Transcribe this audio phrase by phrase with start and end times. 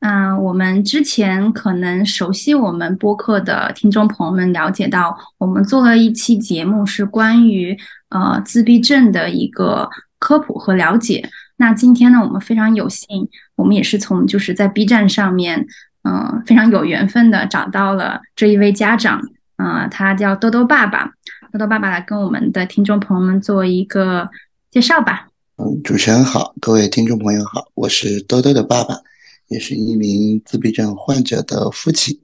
[0.00, 7.76] 嗯，我们之前可能熟悉我们播客的听众朋友们了解到，我们做了一期节目是关于
[8.10, 9.88] 呃自闭症的一个
[10.18, 11.28] 科普和了解。
[11.56, 15.66] 那今天呢，我们非常有幸，我们也是从就是在 B 站上面，
[16.04, 19.20] 嗯，非常有缘分的找到了这一位家长，
[19.56, 21.06] 啊，他叫豆豆爸爸，
[21.50, 24.28] 豆豆爸爸来跟我们的听众朋友们做一个
[24.70, 25.28] 介绍吧。
[25.56, 28.94] 嗯，主持人好，各位听众朋友好，我是豆豆的爸爸。
[29.48, 32.18] 也是一名自闭症患者的父亲。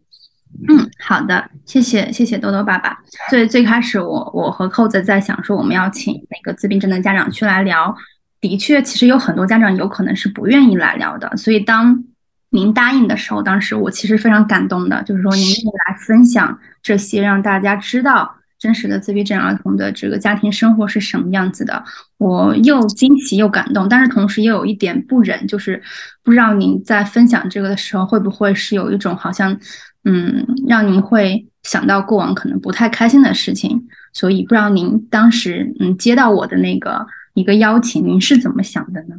[0.69, 2.99] 嗯，好的，谢谢谢谢豆豆爸爸。
[3.31, 7.97] 最最开始，我我和扣子在想说，我们要请那个自闭症的家长去来聊。
[8.41, 11.35] 的确，其实有很多家长有可能是不愿意来聊的。
[11.37, 12.05] 所以当
[12.51, 18.37] 您答应的时候，当时我其实非常感动的，就是说您愿意来分享这些，让大家知道。
[18.63, 21.83] 真实的自闭症儿童的这个家庭生活是什么样子的？
[22.17, 25.83] 我又惊喜又感动，但是同时又有一点不忍，就是
[26.23, 29.59] 不知道您在分享这个的时候，会不会是有一种好像，
[30.05, 33.89] 嗯，让您会想到过往可能不太开心的事情。
[34.13, 39.12] 所以不知道您当时嗯接到我的那个一个邀请，您是怎么想的呢？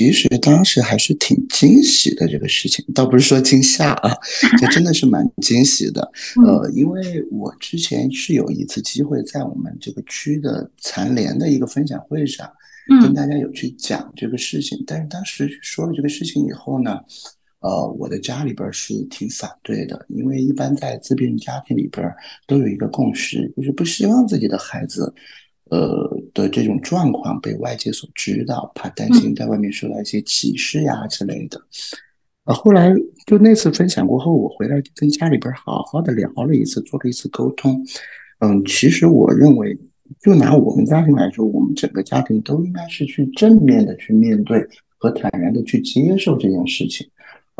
[0.00, 4.16] 其实当时还是挺惊喜的，这个事情倒不是说惊吓啊，
[4.58, 6.10] 这真的是蛮惊喜的。
[6.46, 12.50] 呃，因为我之前是有一次机会在我们这个区的残联的一个分享会上，
[13.02, 14.82] 跟大家有去讲这个事情。
[14.86, 16.98] 但是当时说了这个事情以后呢，
[17.58, 22.10] 呃，我的家里边是挺反对的，因为一般在自闭症家庭里边
[22.46, 25.12] 都有一个共识，就是不希望自己的孩子。
[25.70, 31.60] 呃的这种状况被外界所知道，怕担心在外面受到一些歧视呀之类的。
[32.44, 32.94] 呃，后来
[33.26, 37.84] 就那次分享过后，我回来跟家里边好好的聊了一次，做了一次沟通。
[38.38, 39.78] 嗯，其实我认为，
[40.20, 44.66] 就拿我们家庭来说，我们整个家庭都应该是去正面的去面对
[44.96, 47.06] 和坦然的去接受这件事情。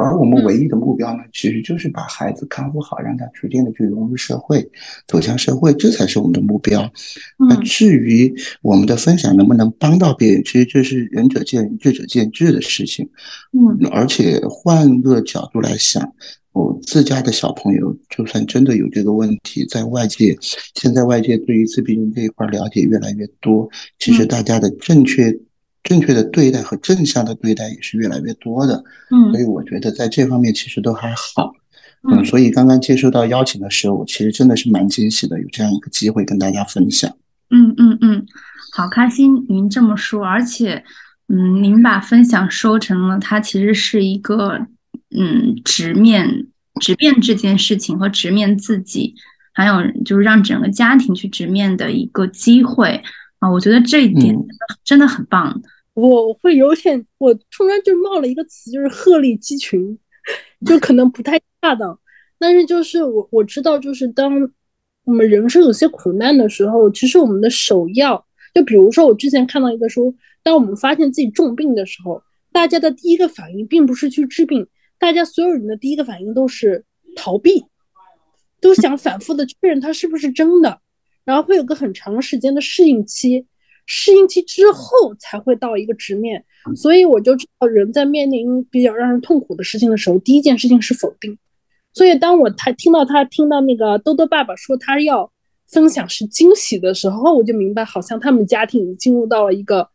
[0.03, 4.67] 而我们唯一的目标呢，其实就是把孩子看护好，让他逐渐的去融入社会，
[5.07, 6.91] 走向社会，这才是我们的目标。
[7.39, 13.07] 那至于我们的分享能不能帮到别人，其实这是仁者见仁，智者见智的事情。
[13.53, 16.11] 嗯，而且换个角度来想，
[16.53, 20.35] 我自家的小朋友，就算真的有这个问题，在外界，
[20.77, 23.69] 现在外界对于自闭症这一块了解越来越多，
[23.99, 25.39] 其实大家的正确。
[25.83, 31.53] 正确的对待和正向的对待也是越来越多的，嗯，所以我觉得在这方面其实都还好，
[32.11, 37.11] 嗯，所以刚刚接收到邀请的时候，我其实真的是蛮惊喜的，有这样一个机会跟大家分享。
[37.49, 38.27] 嗯嗯嗯，
[38.73, 40.85] 好开心您这么说，而且，
[41.29, 44.67] 嗯，您把分享说成了它其实是一个，
[45.19, 46.47] 嗯，直面
[46.81, 49.15] 直面这件事情和直面自己，
[49.53, 49.75] 还有
[50.05, 53.03] 就是让整个家庭去直面的一个机会。
[53.41, 55.61] 啊，我觉得这一点真的真的很棒。
[55.95, 59.99] 我会有点，我突然就冒了一个词，就是鹤立鸡群，
[60.65, 61.99] 就可能不太恰当。
[62.39, 64.33] 但是就是我我知道，就是当
[65.05, 68.25] 我们人生有些苦难的时候，其实我们的首要，
[68.55, 72.23] 就比如说我之前看到一个说，当我们发现自己重病的时候，
[72.53, 74.67] 大家的第一个反应并不是去治病，
[74.99, 76.85] 大家所有人的第一个反应都是
[77.17, 77.65] 逃避，
[78.61, 80.81] 都想反复的确认它是不是真的。
[81.25, 83.47] 然后会有个很长时间的适应期，
[83.87, 86.45] 适应期之后才会到一个直面，
[86.77, 91.39] 所以我就知道人在面临比较让人痛苦的事情的时候，第一件事情是否定。
[91.93, 95.33] 所以当我他听到他听到那个豆豆爸爸说他要
[95.67, 99.89] 分享是惊喜的时候，我就明白好像他们家庭已经进入到了一个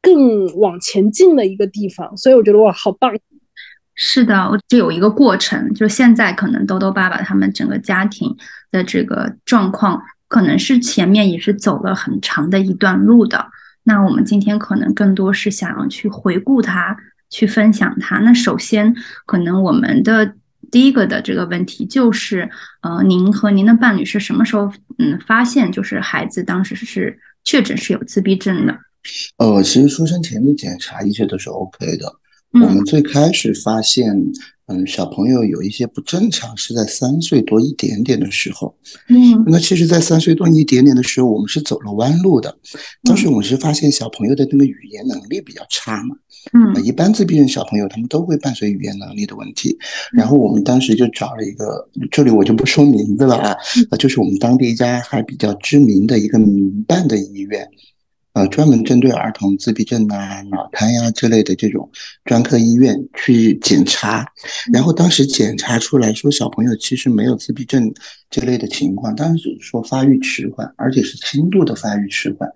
[0.00, 3.12] 更往前进的一个地方，所以我觉得哇，好棒。
[3.94, 8.34] 是的，这有一个过程，就是现在可能豆豆爸爸他们整个家庭
[8.70, 10.02] 的这个状况。
[10.32, 13.50] 可能是前面也是走了很长的一段路的，
[13.82, 16.96] 那我们今天可能更多是想要去回顾它，
[17.28, 18.18] 去分享它。
[18.20, 18.96] 那首先，
[19.26, 20.32] 可能我们的
[20.70, 22.48] 第一个的这个问题就是，
[22.80, 28.74] 呃，您和您的伴侣是什么时候嗯发现就是孩子当时是确诊是有自闭症的？
[29.36, 32.06] 呃，其实出生前的检查一切都是 OK 的。
[32.52, 34.32] 我们最开始发现。
[34.72, 38.74] 嗯，小朋友有一些不正常是在三岁多一点点的时候。
[39.08, 42.56] 嗯，那其实，在三岁多一点点的时候，我们是走了弯路的。
[43.04, 46.16] 当时我们是发现小朋友的那个语言能力比较差嘛。
[46.52, 49.78] 嗯，一般自闭症小朋友他们都会伴随语言能力的问题。
[50.12, 53.56] 然后我们当时就找了一个，这里我就不说名字了啊，
[53.90, 57.68] 呃，就是我们当地一家还比较知名的一个民办的医院。
[58.34, 61.90] 呃，专门针对儿童自闭症啊、脑瘫呀之类的这种
[62.24, 64.26] 专科医院去检查，
[64.72, 67.92] 然后当时检查出来说小朋友其实没有自闭症
[68.30, 72.50] 这类的情况，当时说发育迟缓，而且是轻度的发育迟缓，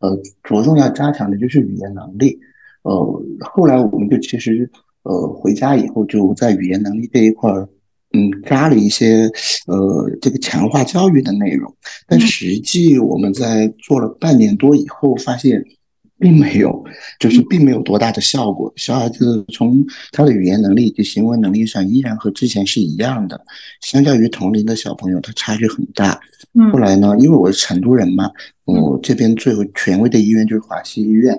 [0.00, 2.38] 呃，着重要加强的就是语言能力。
[2.82, 4.70] 呃，后来我们就其实
[5.04, 7.68] 呃回家以后就在语言能力这一块儿。
[8.12, 9.30] 嗯，加了一些
[9.66, 11.74] 呃这个强化教育的内容，
[12.06, 15.64] 但实际我们在做了半年多以后，发现
[16.18, 16.84] 并没有，
[17.18, 18.72] 就是并没有多大的效果。
[18.76, 23.40] 小孩子从他的语言能力以及行为能力上依然和之前是一样的，
[23.80, 26.20] 相较于同龄的小朋友，他差距很大。
[26.70, 28.30] 后来呢，因为我是成都人嘛，
[28.66, 31.34] 我这边最有权威的医院就是华西医院，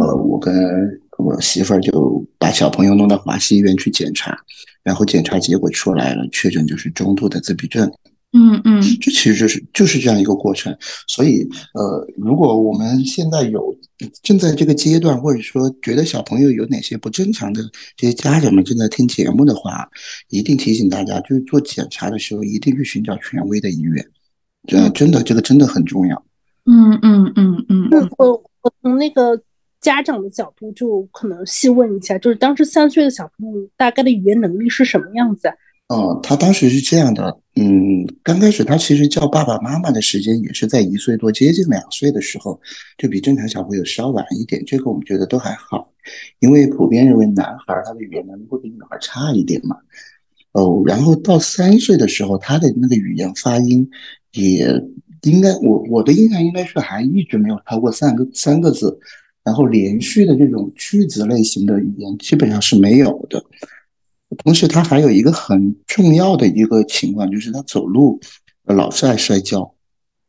[0.00, 4.36] 呃，我跟我媳妇儿就把小朋友弄到华西医院去检查。
[4.84, 7.90] 然后检查结果出来了，确诊就是中度的自闭症。
[8.36, 10.76] 嗯嗯，这其实就是就是这样一个过程。
[11.06, 13.74] 所以，呃，如果我们现在有
[14.22, 17.62] 正在这个阶段，或者说觉得小朋友有哪些不正常的，
[17.96, 19.88] 这些家长们正在听节目的话，
[20.30, 24.04] 一定提醒大家，就是做检查的时候一定去寻找权威的医院。
[24.66, 26.24] 这真的，这个真的很重要。
[26.66, 28.32] 嗯嗯嗯嗯，我
[28.62, 29.40] 我从那个。
[29.84, 35.48] 家长的角度就可能细问一下，就是当时三岁的小朋友大概的语言能力是什么样子？
[35.88, 42.58] 哦，他当时是这样的，嗯，刚开始他其实叫爸爸妈妈的时间也是在一岁多，接近两岁的时候，
[42.96, 44.64] 就比正常小朋友稍晚一点。
[44.64, 45.92] 这个我们觉得都还好，
[46.40, 49.76] 因为普遍认为男孩他的语言能力会比女孩差一点嘛。
[50.52, 53.86] 哦，然后到三岁的时候，他的那个语言发音
[54.32, 54.82] 也
[55.24, 58.98] 应该，我我的印象应该是还一直没有超过三个三个字。
[59.44, 63.44] 然后连续的这种句子类型的语言基本上是没有的。
[64.38, 68.18] 同时，他还有一个很重要的一个情况，就是他走路
[68.64, 69.74] 老是爱摔跤，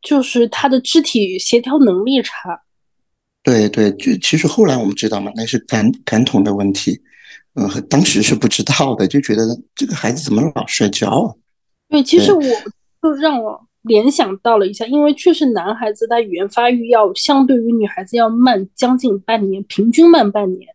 [0.02, 2.62] 就是他的肢体协调能力差。
[3.42, 7.00] 对对，就其实后来我们知道嘛，那是感感统的问题。
[7.54, 11.34] 嗯，当时是不知道的，就觉得这个孩子怎么老摔跤啊？
[11.88, 12.42] 对，其实我
[13.02, 13.65] 就让我。
[13.86, 20.68] 联想到了一下，因为确实男孩子他语言发育要相对于女孩子要慢将近半年，平均慢半年，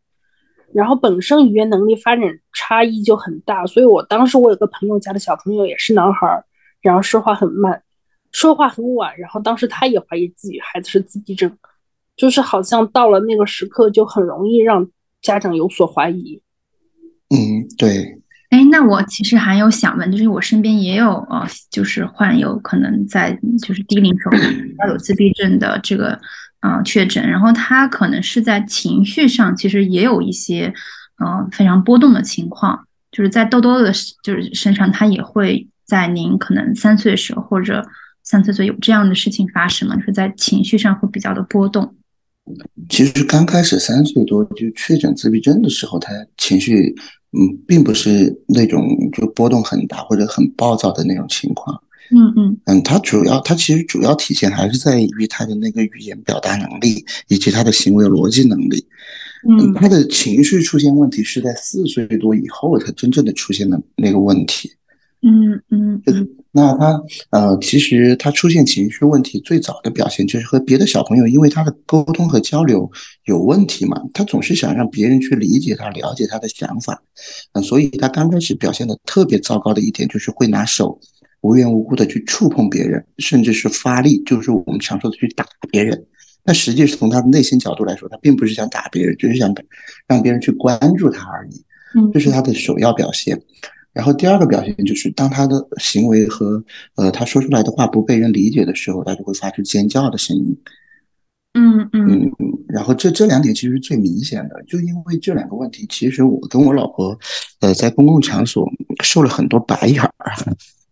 [0.74, 6.44] 然后本身语言能力发展差异就很大，所以我当时我有个朋友家的小朋友也是男孩，
[6.82, 7.84] 然后说话很慢，
[8.32, 11.58] 说话很晚，然后当时他也怀疑自己孩子是自闭症，
[12.16, 14.90] 就是好像到了那个时刻就很容易让
[15.22, 16.42] 家长有所怀疑。
[17.30, 18.21] 嗯，对。
[18.52, 23.32] 哎，那我其实还有想问，就是我身边也有呃，就是患有可能在
[23.66, 24.38] 就是低龄时候
[24.80, 26.20] 要有自闭症的这个
[26.60, 30.74] 呃确诊，然后他可能是在情绪上其实也有一些
[31.20, 37.88] 呃非常波动的情况，就是在豆豆的就是身上，他也会在您可能三岁的时候或者
[38.22, 39.96] 三四岁有这样的事情发生吗？
[39.96, 41.96] 就是在情绪上会比较的波动。
[42.90, 46.96] 其实刚开始三岁多就确诊自闭症的时候，他情绪。
[47.34, 51.82] 嗯，并不是那种就波动很大或者很暴躁的那种情况。
[52.14, 58.86] 嗯嗯嗯，他主要他其实主要体现还是在于他的那个语言表达能力以及他的行为逻辑能力。
[59.48, 64.70] 嗯，他的情绪出现问题是在四岁多以后才真正的出现的那个问题。
[65.22, 66.28] 嗯嗯嗯。
[66.52, 72.92] 那他呃，其实他出现情绪问题最早的表现就是和别的小朋友，因为他的沟通和交流
[73.26, 77.02] 有问题嘛，他总是想让别人去理解他、了解他的想法，
[77.54, 81.00] 嗯，所以他刚开始表现的特别糟糕的一点就是会拿手
[81.40, 86.06] 无缘无故的去触碰别人，甚至是发力，就是我们常说的去打别人。
[86.44, 89.56] 那实际是从他的内心角度来说，他并不是想打别人，只是想
[90.08, 91.64] 让别人去关注他而已。
[91.96, 93.42] 嗯，这是他的首要表现。
[93.94, 96.64] 然后第二个表现就是，当他的行为和
[96.96, 100.58] 呃他说出来的话不被人理解的时候，他就会发出尖叫的声音。
[101.54, 102.32] 嗯嗯嗯。
[102.70, 107.18] 然后这这两点其实最明显的，就因为这两个问题，其实我跟我老婆，
[107.60, 108.66] 呃，在公共场所
[109.04, 110.12] 受了很多白眼儿。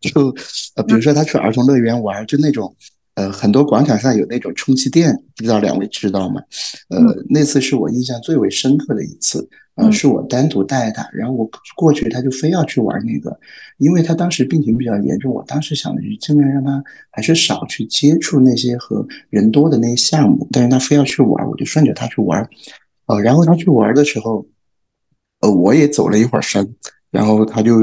[0.01, 0.35] 就
[0.75, 2.75] 呃，比如说他去儿童乐园玩，就那种
[3.15, 6.41] 呃，很多广场上有那种充气垫，不知道两位知道吗？
[6.89, 9.47] 呃，那次是我印象最为深刻的一次。
[9.79, 13.39] 呃，是我单独带他，然后我过去，他就非要去玩那个，
[13.77, 15.33] 因为他当时病情比较严重。
[15.33, 22.45] 我当时想的是尽量让他还是少去接触那些和人多的那些项目，但是他非要去玩，我就顺着他去玩。
[23.05, 24.45] 呃，然后他去玩的时候，
[25.41, 26.75] 呃，我也走了一会儿神，
[27.09, 27.73] 然后他就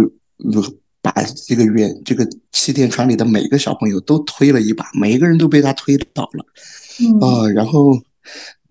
[1.01, 1.13] 把
[1.47, 7.99] 这个园这个气垫船里的每个小朋友都推了一把，每一个人都被他推倒了，啊，然后。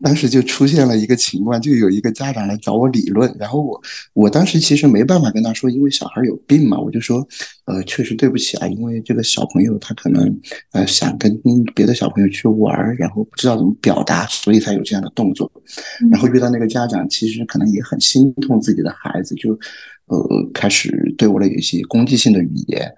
[0.01, 3.81] 当时就出现了一个情况，就有一个家长来找我理论，然后我
[4.13, 7.25] 我当时其实没办法跟他说，因为小孩有病嘛，我就说，
[7.63, 10.39] 呃，确实对不起啊，因为这个小朋友他可能
[10.73, 11.41] 呃想跟
[11.73, 15.49] 别的小朋友去玩，然后不知道怎么表达，所以才有这样的动作。
[16.11, 19.57] 然后遇到那个家长，其实可能也很心痛自己的孩子，就。
[20.07, 22.93] 呃，开始对我的有一些攻击性的语言，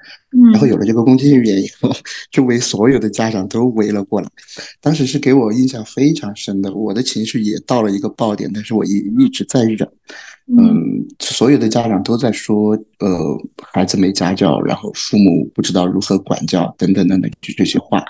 [0.52, 1.90] 然后有了这个攻击性语言以后，
[2.32, 4.28] 周围所有的家长都围了过来。
[4.82, 9.88] 当时是给我印象非常深的，我的情绪也到了一个爆点，但是我一一直在忍。
[10.50, 13.38] 嗯，所有的家长都在说，呃，
[13.72, 18.04] 孩子没家教，然后父母不知道如何管教，等等等等，就这些话。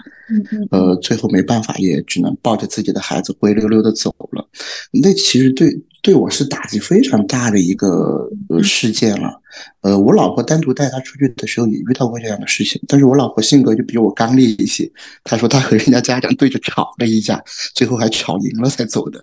[0.72, 4.50] 呃，最后没办法，也只能抱着自己的孩子灰溜溜的走了。
[4.92, 5.80] 那其实对。
[6.08, 9.42] 对我是打击非常大的一个呃事件了，
[9.82, 14.90] 呃，我老婆单独带他出去的时候也遇到过这样的事情，但是我老婆性格就比我刚烈一些，
[15.26, 17.44] 她说她和人家家长对着吵了一架，
[17.76, 19.20] 最后还吵赢了才走的，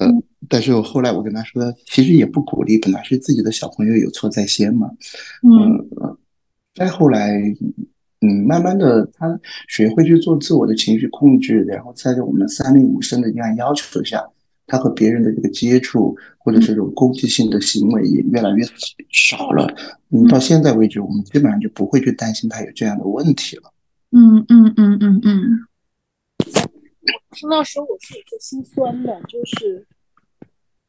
[0.00, 0.08] 呃，
[0.48, 4.90] 但是我后来我跟她说，其实也不鼓励，本来是自己的小朋友有错在先嘛，
[5.44, 5.86] 嗯，
[6.74, 7.40] 再后来，
[8.22, 9.38] 嗯，慢慢的他
[9.68, 14.20] 学会去做自我的情绪控制，然后在我们三令五申的这样要求下。
[14.66, 18.64] 他和别人的这个接触，或者这种攻击性的行为也越来越
[19.10, 19.66] 少了。
[20.10, 23.72] 嗯，到现在为止，我们基本上就不会去担心他有这样的问题了。
[24.10, 25.58] 嗯嗯嗯嗯嗯。
[27.32, 29.86] 听到时候我是有些心酸的，就是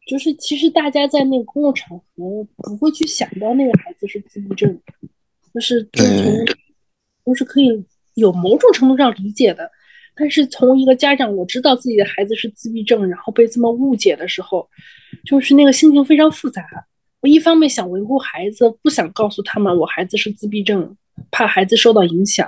[0.08, 4.80] 就是，其实大家在那个公共场合不会去想到那个孩子是自闭症，
[5.54, 6.46] 就是就是
[7.26, 9.70] 都是可以有某种程度上理解的。
[10.16, 14.68] 但是从一个家长我知道自己的孩子是自闭症，然后被这么误解的时候，
[15.26, 16.64] 就是那个心情非常复杂。
[17.22, 20.96] 我一方面想维护孩子，不想告诉他们我孩子是自闭症，
[21.32, 22.48] 怕孩子受到影响；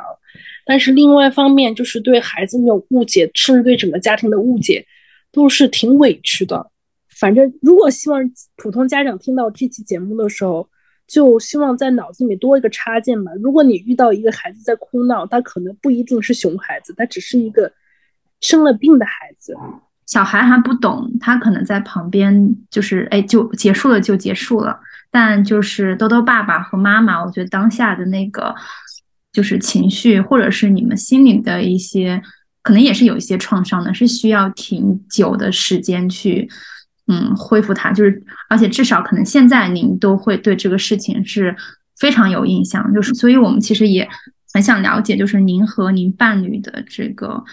[0.65, 4.85] 但是另外一方面就是对孩子那种误解，甚至对整个家庭的误解，
[5.31, 6.71] 都是挺委屈的。
[7.09, 10.69] 反正如果希望普通家长听到这期节目的时候，
[11.07, 13.31] 就希望在脑子里多一个插件吧。
[13.41, 17.71] 如果你遇到一个孩子在哭闹，他可能不一定是熊孩子，他只是一个
[18.41, 19.55] 生了病的孩子。
[20.05, 24.79] 小孩还不懂，他可能在旁边就是哎，就结束了就结束了。
[25.09, 28.53] 但就是豆豆爸爸和妈妈，我觉得当下的那个
[29.31, 32.21] 就是情绪，或者是你们心里的一些，
[32.61, 36.49] 可能也是有一些创伤的，是需要挺久的时间去。
[37.07, 37.91] 嗯，恢复它。
[37.91, 41.55] 就是，而且至少可能现在您都会对这个事情是
[41.99, 44.07] 非常有印象，就是，所以我们其实也
[44.53, 47.43] 很想了解，就是您和您伴侣的这个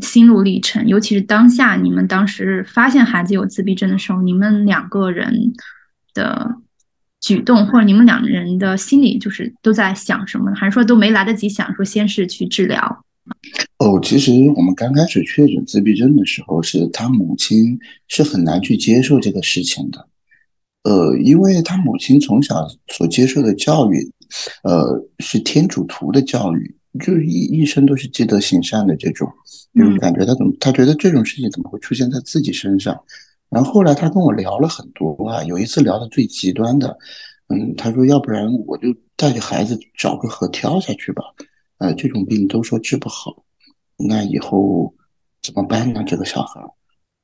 [0.00, 5.52] 心路历程，尤其是当下你们当时发现孩子有自闭症的时候，你们两个人
[6.12, 6.56] 的
[7.20, 13.04] 举动或者你们两人的心里就是都在想什么，还是说都没来得及想，说先是去治疗？
[13.78, 17.78] 哦，其实我们刚开始确诊自闭症的时候，是他母亲
[18.08, 20.08] 是很难去接受这个事情的。
[20.84, 24.12] 呃，因为他母亲从小所接受的教育，
[24.62, 29.28] 呃，是天主徒的教育，就是一一生都是积德行善的这种，
[29.74, 32.98] 就是感觉他怎么，他觉得这种事情怎么会出现在自己身上？
[33.50, 36.96] 然后后来他跟我聊了很多啊，有一次聊的最极端的，
[37.48, 41.22] 嗯，他说要不然我就带着孩子找个河跳下去吧。
[41.78, 43.43] 呃，这种病都说治不好，
[43.96, 44.94] 那以后
[45.42, 46.02] 怎么办呢？
[46.06, 46.60] 这个小孩，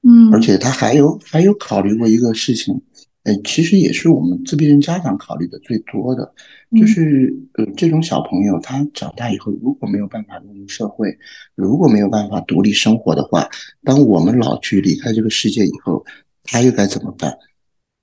[0.02, 2.80] 嗯，而且他还有还有考虑过一个事情，
[3.24, 6.32] 呃，其实也是我们自闭症家长考虑的最多的，
[6.78, 11.18] 就是呃，这种小朋友他长大以后如果没有办法融入社会，
[11.54, 13.48] 如果没有办法独立生活的话，
[13.82, 16.04] 当我们老去离开这个世界以后，
[16.44, 17.36] 他又该怎么办？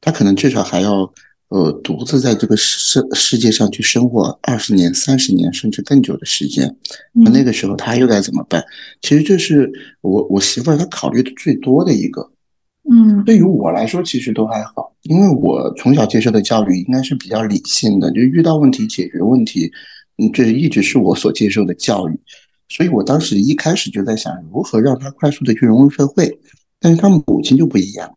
[0.02, 1.14] 他可能至少还要。
[1.50, 6.76] 呃，独自在这个世世界上去生活二十年、三十年，甚至更久的时间，
[7.14, 8.62] 那那个时候他又该怎么办？
[9.02, 12.30] 其实这是我我媳妇儿她考虑的最多的一个。
[12.90, 19.72] 嗯，对于我来说，其实都还好，因为我从小接受的教育应该是比较理性的，就遇到问题解决问题，
[20.18, 22.20] 嗯，这一直是我所接受的教育。
[22.70, 26.40] 所以我当时一开始就在想，如何让他快速的去融入社会。
[26.80, 28.08] 但是他母亲就不一样。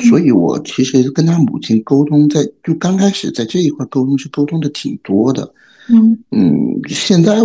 [0.00, 5.54] 所以，我其实跟他母亲沟通，在就刚开始在这一块沟通是沟通的挺多的。
[5.88, 7.36] 嗯嗯，现在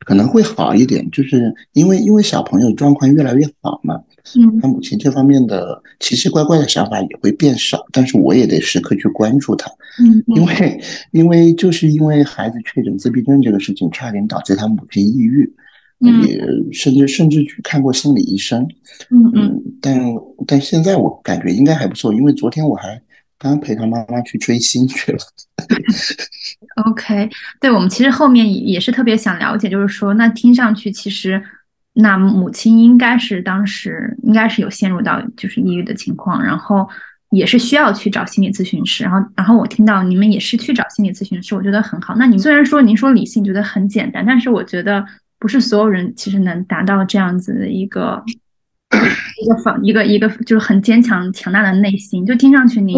[0.00, 4.00] 可能会好一点，就是因为因为小朋友状况越来越好嘛。
[4.36, 9.70] 嗯，他母亲这方面的奇奇怪怪的想法也会变少，但是我也得时刻去关注他。
[10.02, 10.80] 嗯，因为
[11.12, 15.52] 因为就是因为孩子确诊自闭症这个事情，差点导致他母亲抑郁。
[16.02, 16.40] 也
[16.72, 18.66] 甚至甚至去看过心理医生，
[19.10, 20.00] 嗯嗯，但
[20.46, 23.00] 但现在我感觉应该还不错，因为昨天我还
[23.38, 25.18] 刚刚陪他妈妈去追星去了。
[26.86, 27.28] OK，
[27.60, 31.40] 对我们其实后面也是特别想了解，就是说，那听上去其实，
[31.94, 36.88] 那母亲应该是当时应该是有陷入到就是抑郁的情况，然后
[37.30, 42.14] 也是需要去找心理咨询师，然后然后我听到你们也是去找心理咨询师，我觉得很好。
[42.16, 45.04] 那你虽然说您说理性觉得很简单，但是我觉得
[45.42, 48.22] 不是所有人其实能达到这样子的一个
[49.42, 52.96] 一个方一个一个就是很坚强强大的内心，就听上去您。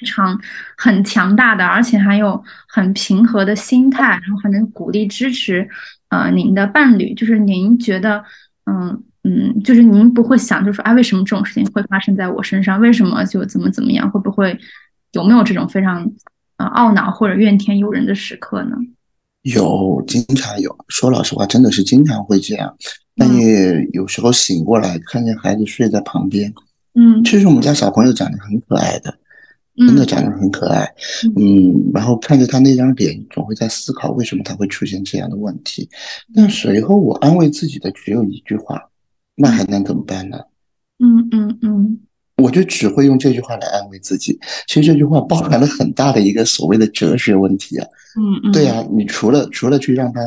[0.00, 0.38] 非常
[0.76, 5.66] 很强大的，而且还有很平和的心态，然后还能鼓励支持，
[6.08, 8.22] 呃，您的伴侣，就是您觉得，
[8.66, 12.80] 嗯嗯，就是您不会想，就是说，啊，为什么这种事情会发生在我身上？
[12.80, 14.10] 为什么就怎么怎么样？
[14.10, 14.58] 会不会
[15.12, 16.10] 有没有这种非常
[16.56, 18.76] 呃懊恼或者怨天尤人的时刻呢？
[19.44, 20.76] 有，经常有。
[20.88, 22.76] 说老实话，真的是经常会这样。
[23.16, 26.52] 半夜有时候醒过来，看见孩子睡在旁边，
[26.94, 29.18] 嗯，其实我们家小朋友长得很可爱的。
[29.76, 30.88] 真的长得很可爱，
[31.34, 35.88] 嗯，然后看着他那张脸，总会在思考为什么他会出现这样的问题。
[36.32, 38.80] 但随后我安慰自己的只有一句话：
[39.34, 40.38] 那还能怎么办呢？
[41.00, 41.98] 嗯嗯嗯，
[42.36, 44.38] 我就只会用这句话来安慰自己。
[44.66, 47.86] 其实这句话包含了很大的一个所谓的哲学问题啊。
[48.16, 50.20] 嗯嗯，对啊，你除了除了去让他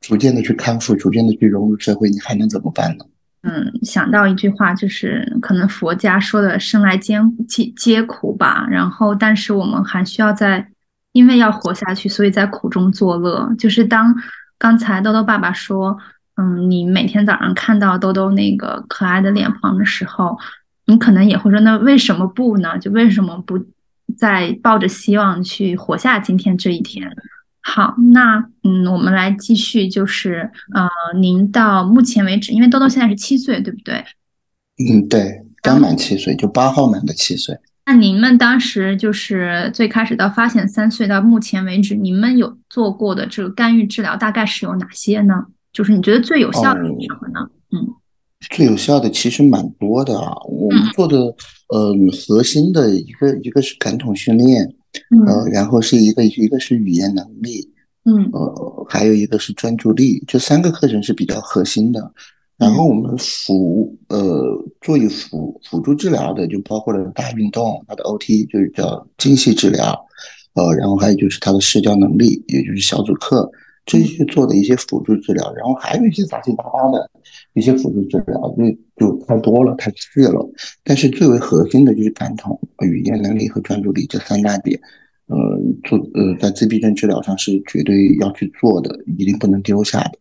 [0.00, 3.04] 逐渐的去康复，逐渐的去融入社会，你还能怎么办呢？
[3.42, 8.66] 嗯，想到一句话，就是可能佛家说的“生来艰皆皆苦”吧。
[8.68, 10.68] 然后，但是我们还需要在，
[11.12, 13.48] 因为要活下去，所以在苦中作乐。
[13.56, 14.14] 就是当
[14.58, 15.96] 刚才豆豆爸爸说，
[16.34, 20.36] 嗯，你每天早上看到豆豆那个可爱的脸庞的时候，
[20.88, 22.76] 你可能也会说，那为什么不呢？
[22.78, 23.64] 就为什么不
[24.16, 27.08] 再抱着希望去活下今天这一天？
[27.60, 30.88] 好，那嗯，我们来继续，就是呃，
[31.20, 34.02] 您到目前为止，因为豆豆现在是七岁，对不对？
[34.78, 37.58] 嗯，对，刚满七岁，就八号满的七岁。
[37.84, 45.44] 那您们当时就是最开始到发现三岁到目前为止，你们有做过的这个干预治疗大概是有哪些呢？
[45.70, 47.50] 就是你觉得最有效的是什么呢？
[47.72, 47.88] 嗯，
[48.50, 51.16] 最有效的其实蛮多的啊，我们做的
[51.68, 51.94] 呃
[52.26, 54.74] 核心的一个一个是感统训练。
[55.26, 57.70] 呃，然后是一个一个是语言能力，
[58.04, 62.10] 嗯，呃，还有一个是专注力，这三个课程是比较核心的。
[62.56, 64.42] 然后我们辅呃
[64.80, 69.94] 做一辅辅助治疗的，就包括了大运动，它的 OT 就是叫精细治疗，
[70.54, 73.48] 呃，然后还有就是它的社交能力，也就是小组课。
[73.88, 77.10] 这些做的一些辅助治疗，然后还有一些杂七杂八的
[77.54, 80.46] 一些辅助治疗，就就太多了，太细了。
[80.84, 84.78] 但是最为核心的就是感统、语言能力和专注力这三大点，
[85.28, 85.36] 呃，
[85.84, 90.12] 做呃在自闭症治疗上是绝对要去做的，一定不能丢下的。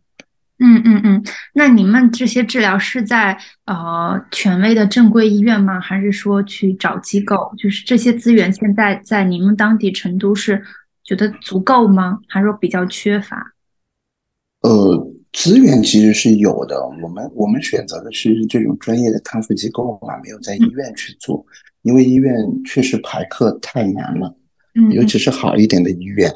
[0.59, 5.77] 嗯嗯嗯，那你们这些治疗是在呃权威的正规医院吗？
[5.81, 7.51] 还是说去找机构？
[7.57, 10.63] 就是这些资源现在在你们当地成都是
[11.03, 12.19] 觉得足够吗？
[12.29, 13.53] 还是说比较缺乏？
[14.67, 21.45] 呃，资源其实是有的，我们我们选择的是这种专业的康复机构嘛，没有在医院去做，
[21.83, 24.35] 因为医院确实排课太难了，
[24.75, 26.29] 嗯，尤其是好一点的医院，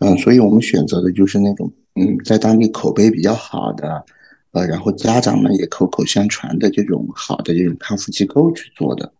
[0.00, 4.04] 嗯，所以我们选择的就是那种嗯，在当地口碑比较好的，
[4.52, 9.10] 呃，然后家长们也口口相传的这种好的这种康复机构去做的，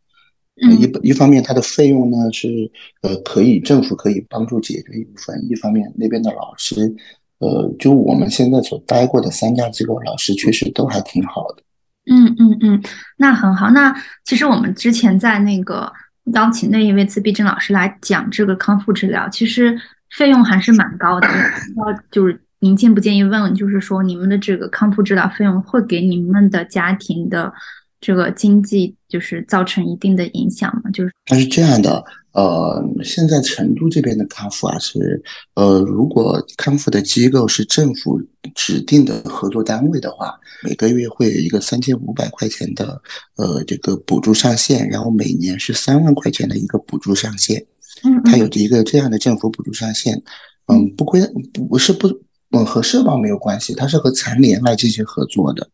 [0.79, 2.70] 一一方面它的费用呢是
[3.01, 6.94] 呃可以政府可以帮助解决一部分，一方面那边的老师。
[7.40, 11.62] 呃，就我们现在所待过的三家机构，老师确实都还挺好的。
[12.11, 12.83] 嗯嗯嗯，
[13.16, 13.70] 那很好。
[13.70, 15.90] 那其实我们之前在那个
[16.35, 19.79] 邀请那一位自闭症老师来讲这个康复治疗，其实
[20.16, 21.29] 费用还是蛮高的。
[21.29, 27.53] 要就是您建不建议问问，就是说你们的这个康复治疗费用会给你们的家庭的
[28.00, 30.90] 这个经济就是造成一定的影响吗？
[30.90, 32.05] 就是它是这样的。
[32.33, 35.23] 呃，现在成都这边的康复啊，是
[35.55, 38.21] 呃，如果康复的机构是政府
[38.55, 43.03] 指定的合作单位的话，每个月会有一个三千五百块钱的
[43.37, 47.66] 呃这个补助上限，然后每年是三万块钱的一个补助上限。
[48.05, 50.23] 嗯，它有一个这样的政府补助上限。
[50.66, 51.21] 嗯，不归
[51.53, 52.09] 不是不
[52.53, 55.69] 嗯和社保没有关系，它是和残联来进行合作的。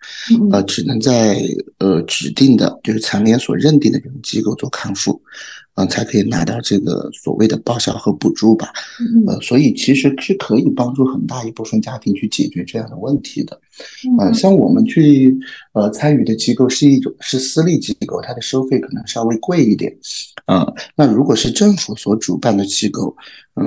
[0.51, 1.41] 呃，只能在
[1.79, 5.21] 呃指定的，就是残联所认定的这种机构做康复。
[5.79, 8.73] 嗯，才可以拿到这个所谓的报销和补助吧。
[9.27, 13.61] 呃，所以其实是可以帮助很大一部分家庭去解决这样的问题的。
[14.19, 15.37] 嗯，像我们去
[15.75, 19.95] 呃参与的机构是一种是私立机构，它的收费可能稍微贵一点。
[20.47, 23.15] 嗯，那如果是政府所主办的机构，
[23.57, 23.67] 嗯，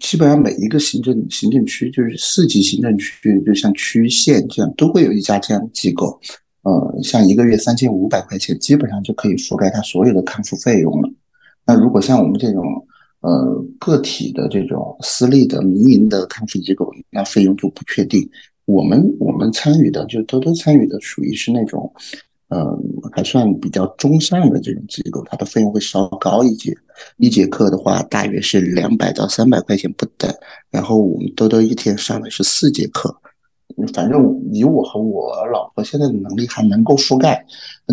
[0.00, 6.20] 基本上每一个行政行政区，就是四级行政区，就像区县这样，都会有一家这样的机构。
[6.62, 11.10] 呃，像一个月三千五百块钱，基本上就可以覆盖他所有的康复费用了。
[11.66, 12.62] 那如果像我们这种
[13.20, 18.28] 呃个体的这种私立的民营的康复机构，那费用就不确定。
[18.64, 21.92] 我们我们参与的就多多参与的属于是那种。
[22.48, 22.78] 嗯，
[23.12, 26.74] 还算比较中上的这种机构，它的费用会稍高一些。
[27.18, 30.34] 一节课的话，大约是两百到三百块钱不等。
[30.70, 33.14] 然后我们多多一天上的是四节课，
[33.92, 37.44] 反正以我和我老婆现在的能力还能够覆盖。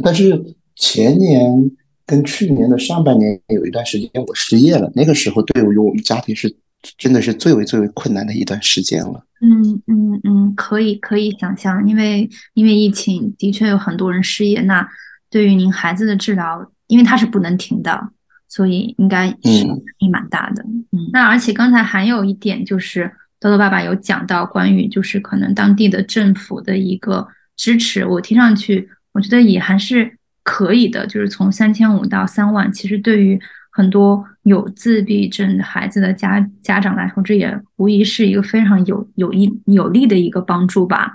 [0.02, 0.42] 但是
[0.76, 1.72] 前年
[2.06, 6.56] 跟去年的上半年有一段时间我失业了，那个时候对于我们家庭是
[6.98, 9.26] 真的是最为最为困难的一段时间了。
[9.42, 14.62] 嗯嗯嗯，可以可以想象，因为因为疫情的确有很多人失业。
[14.62, 14.88] 那
[15.30, 18.10] 对于您孩子的治疗，因为他是不能停的，
[18.48, 20.64] 所以应该是压力蛮大的。
[20.92, 33.40] 嗯，那而且刚才还有一点就是，豆豆爸爸有讲到关于就是可能当地的政府的一个支持，我听上去我觉得也还是可以的，就是从三千五到三万，其实对于。
[33.78, 41.12] 很多有自闭症孩子的家家长来说，这也无疑是一个非常有有益有利的一个帮助吧。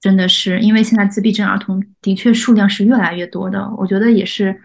[0.00, 3.68] 真的是，因为现在自闭症儿童的确数量是越来越多的。
[3.76, 4.56] 我觉得也是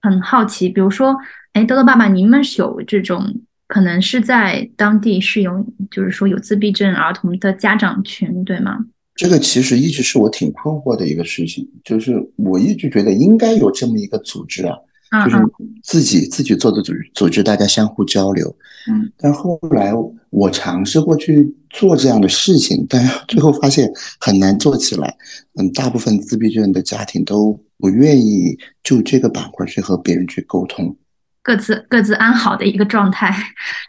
[0.00, 1.16] 很好奇，比如说，
[1.52, 8.84] 哎，豆豆爸爸，你们是有这种可能是在当地是有，就是说有自闭症儿童的家长群，对吗？
[9.14, 14.76] 这个其实一直是我挺困惑的一个事情，就是我一直觉得应该有这么一个组织啊。
[15.24, 15.36] 就是
[15.82, 18.56] 自己自己做的组组织，大家相互交流。
[18.90, 19.92] 嗯，但后来
[20.30, 25.14] 我尝试过去做这样的事情，但最后发现很难做起来。
[25.54, 30.96] 嗯，大部分自闭症的家庭都不愿意就这个板块去和别人去沟通，
[31.42, 33.34] 各自各自安好的一个状态。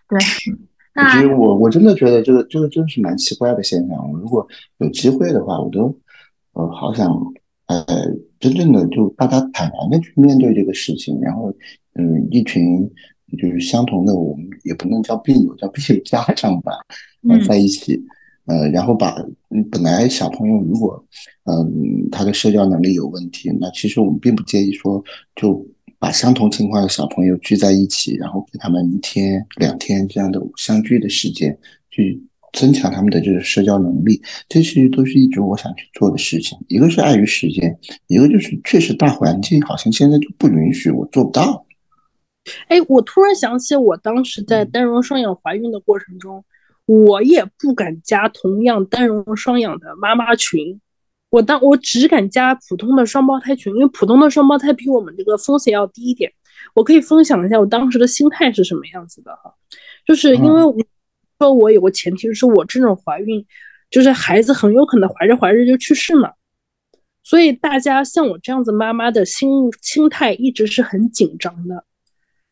[0.10, 3.98] 对，其实我我真的觉得这个这个真是蛮奇怪的现象。
[4.22, 4.46] 如果
[4.80, 5.98] 有机会的话，我都
[6.52, 7.10] 呃好想。
[7.66, 7.82] 呃，
[8.44, 11.50] 真正的就大家坦然的去面对这个事情，然后，
[11.94, 12.86] 嗯，一群
[13.38, 16.74] 就是相同的，我们也不能叫病友，叫病友家长吧，
[17.30, 18.04] 呃，在一起，
[18.48, 19.16] 呃，然后把
[19.72, 21.02] 本来小朋友如果，
[21.46, 25.02] 嗯，他的社交能力有问题，那其实我们并不介意说，
[25.38, 25.66] 就
[25.98, 31.58] 把相同情况的小朋友聚在一起，然后给他们一天两天这样的相聚的时间
[31.90, 32.22] 去。
[32.54, 36.58] 增强他们的这个社交能力，这些都是一直我想去做的事情。
[36.68, 41.66] 一个是碍于时间，一个就是确实大环境好像现在就不允许，我做不到。
[42.68, 46.46] 哎，我突然想起，我当时在单人双养怀孕的过程中，
[46.86, 50.80] 我也不敢加同样单绒双养的妈妈群，
[51.32, 56.32] 我当我只敢加普通的双胞胎群，因为普通的双胞胎比我们这个风险要低一点。
[56.76, 59.52] 我可以分享一下我当时的心态是什么样子的哈，
[60.06, 60.78] 就是因为我。
[61.40, 63.46] 说我有个前提，就是我这种怀孕，
[63.90, 66.32] 就是孩子很有可能怀着怀着就去世嘛。
[67.24, 69.50] 所以大家像我这样子妈妈的心
[69.82, 71.86] 心态一直是很紧张的，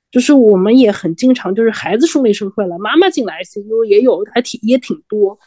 [0.10, 5.38] 就是我们也很经常就是孩子顺利生出来了，妈妈进来 ICU 也有还挺也挺多，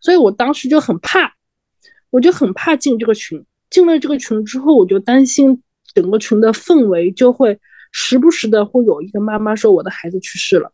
[0.00, 1.34] 所以我当时就很怕，
[2.08, 3.44] 我就很怕进这个群。
[3.68, 5.62] 进了这个群之后，我就担心
[5.94, 7.60] 整个群的氛围就会
[7.92, 10.72] 时不时的会有一个妈妈说我的孩子去世了，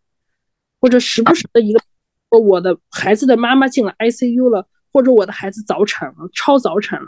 [0.81, 1.81] 或者时不时的一个。
[2.39, 7.07] 我的孩子的妈妈进了 ICU 了，或者我的孩子早产了，超早产了，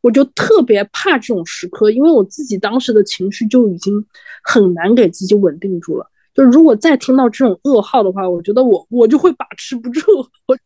[0.00, 4.04] 我就特别怕这种时刻，因为我自己当时的情绪就已经
[4.42, 6.06] 很难给自己稳定住了。
[6.34, 10.02] 就如果再听到这种噩耗的话，我觉得我我就会把持不住。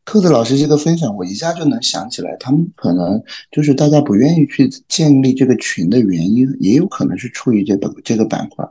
[0.04, 8.64] 兔子老师这个分享，我一下就能想起来，他们可能就是大家不愿意去建立这个群的原因，也有可能是出于这个这个板块，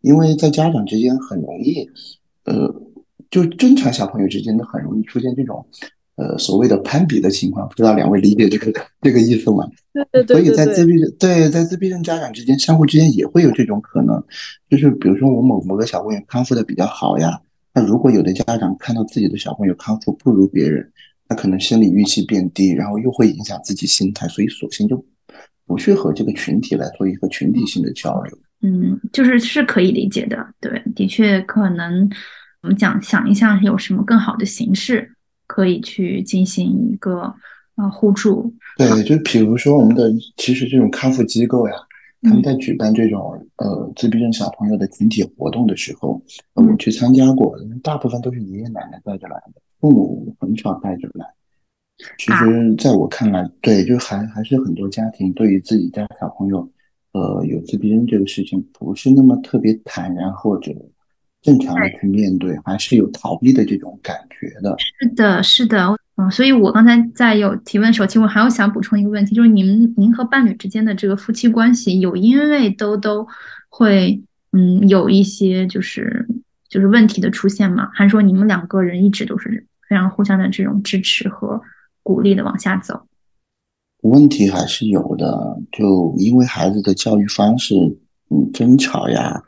[0.00, 1.88] 因为在家长之间很容易，
[2.44, 2.74] 呃。
[3.30, 5.66] 就正常小朋友之间都很容易出现这种，
[6.16, 9.68] 呃，所谓的攀比的情况，不知道两位理解这个这个意思吗？
[9.92, 10.36] 对对对。
[10.36, 14.22] 所以在自闭症对在自闭症家长之间，相互之间也会有这种可能，
[14.70, 17.38] 就是比如说我某某个小朋友康复的比较好呀，
[17.74, 20.90] 那如果有的家长看到自己的小朋友康复不如别人，
[21.28, 25.04] 那可能心理预期变低，然后又会影响自己心态，所以索性就
[25.66, 28.38] 不去和这个群体来做一个群体性的交流。
[28.62, 32.10] 嗯，就是是可以理解的，对，的确可能。
[32.60, 35.12] 我们讲想一下，有什么更好的形式
[35.46, 37.32] 可以去进行一个
[37.76, 38.52] 呃互助？
[38.76, 41.74] 对，就比如说我们的其实这种康复机构呀，
[42.22, 46.20] 他们在举办这种呃自闭症小朋友的群体活动的时候，
[46.54, 51.24] 我去参加过，大部分都是爷爷奶奶带着来的，父母很少带着来。
[52.18, 56.68] 其实在我看来，对，就还还是很多家庭对于自己家小朋友
[57.12, 60.74] 呃有自闭症这个事情不是那么特别坦然或者。
[61.42, 64.74] 正常的去面对，还是有逃避的这种感觉的。
[64.78, 73.26] 是的，是的，嗯，所以我刚才在有提问的时候，其实我还有想补充一个问题，就是您您和伴侣之间的这个夫妻关系，有因为都都
[73.68, 74.20] 会
[74.52, 76.26] 嗯有一些就是
[76.68, 77.88] 就是问题的出现吗？
[77.94, 81.60] 还是说你们两个人一直都是非常互相的这种支持和
[82.02, 83.06] 鼓励的往下走？
[84.02, 87.74] 问题还是有的，就因为孩子的教育方式，
[88.30, 89.42] 嗯，争吵呀，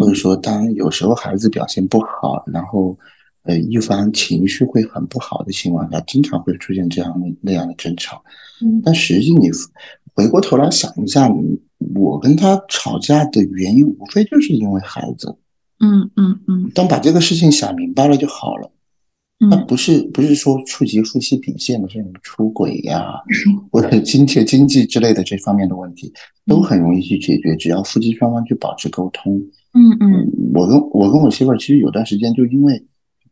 [0.00, 2.96] 或者说当有时候孩子表现不好，然后，
[3.44, 8.22] 呃，一方情绪会很不好的情况下，经常会出现这样的那样的争吵。
[8.62, 9.50] 嗯，但实际你
[10.14, 11.30] 回过头来想一下，
[11.94, 15.34] 我跟他吵架的原因，无非就是因为孩子。
[15.80, 16.70] 嗯嗯嗯。
[16.74, 18.70] 当把这个事情想明白了就好了。
[19.40, 23.14] 那不是不是说触及夫妻底线的，是什么出轨呀，
[23.70, 26.12] 或者金钱经济之类的这方面的问题，
[26.44, 29.40] 都很容易去解决，只要夫妻双方去保持沟通。
[29.74, 32.82] 嗯嗯，我跟我跟我媳妇儿其实有段时间就因为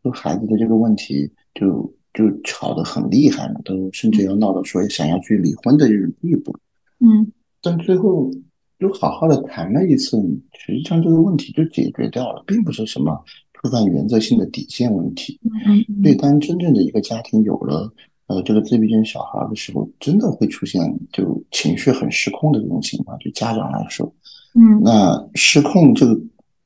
[0.03, 6.55] 就孩子的这个问题，就就吵得很厉害了，都甚至要闹到说想要去离婚的这种地步。
[6.99, 8.31] 嗯，但最后
[8.79, 10.17] 就好好的谈了一次，
[10.53, 13.23] 实际上这个问题就解决掉了，并不是什么。
[13.59, 17.91] 触犯原则性的底线问题，嗯所以当真正的一个家庭有了
[18.27, 20.79] 呃这个自闭症小孩的时候，真的会出现
[21.11, 23.17] 就情绪很失控的这种情况。
[23.17, 24.13] 对家长来说，
[24.55, 26.19] 嗯，那失控这个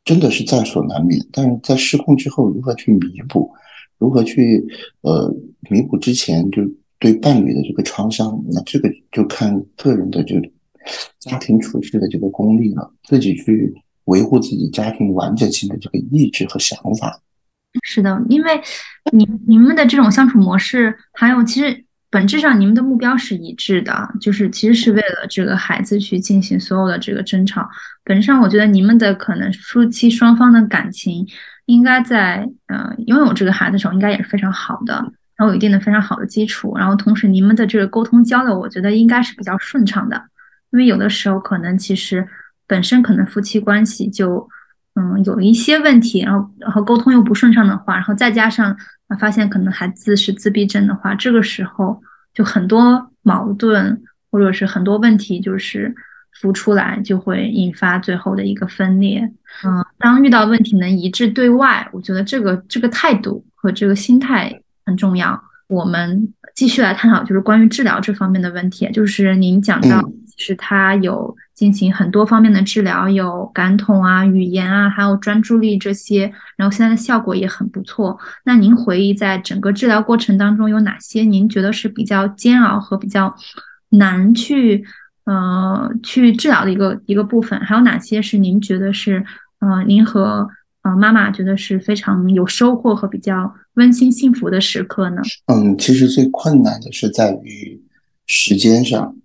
[0.03, 1.19] 真的是在所难免。
[1.31, 3.51] 但是在失控之后，如何去弥补，
[3.97, 4.65] 如何去
[5.01, 5.33] 呃
[5.69, 6.61] 弥补之前就
[6.99, 10.41] 对伴侣的这个创伤，那这个就看个人的这个
[11.19, 13.73] 家庭处事的这个功力了，自己去。
[14.05, 17.21] 维护自己家庭完整性的这个意志和想法，
[17.83, 18.59] 是的，因为
[19.13, 27.67] 你你们的这种相处模式，还有其实本质上你们的目标是一致的，就是其实是为了这个孩子去进行所有的这个争吵。
[28.03, 31.25] 本质上，我觉得你们的可能夫妻双方的感情，
[31.65, 34.93] 应该在呃拥有这个孩子的时候，应该也是非常好的，
[35.37, 40.21] 然后有一定的非常好的基础，然后同时你们的这个沟通交流，我觉得应该是比较顺畅的，
[40.71, 42.27] 因为有的时候可能其实。
[42.67, 44.47] 本身可能夫妻关系就，
[44.95, 48.73] 嗯，有一些问题，然后然后沟通又不顺畅的话，然后再加上
[49.15, 52.01] 发现可能孩子是自闭症的话，这个时候
[52.33, 55.93] 就很多矛盾或者是很多问题就是
[56.39, 59.19] 浮出来，就会引发最后的一个分裂。
[59.65, 65.41] 嗯，当遇到问题能一致对外，我觉得这个这个态度和这个心态很重要。
[65.67, 71.35] 我们继续来探讨，就是关于治疗这方面的问题，就是您讲到，是他有。
[71.53, 76.21] 进行很多方面的治疗，有感统啊、语言啊，还有专注力这些，
[76.57, 78.17] 然后现在的效果也很不错。
[78.45, 83.35] 那您回忆在整个治疗过程当中有哪些您觉得是比较煎熬和比较
[83.89, 84.83] 难去
[85.25, 87.59] 呃去治疗的一个一个部分？
[87.59, 89.23] 还有哪些是您觉得是
[89.59, 90.49] 呃您和
[90.81, 95.21] 呃妈妈觉得是非常有收获和比较温馨幸福的时刻呢？
[95.45, 97.79] 嗯，其实最困难的是在于
[98.25, 99.15] 时间上。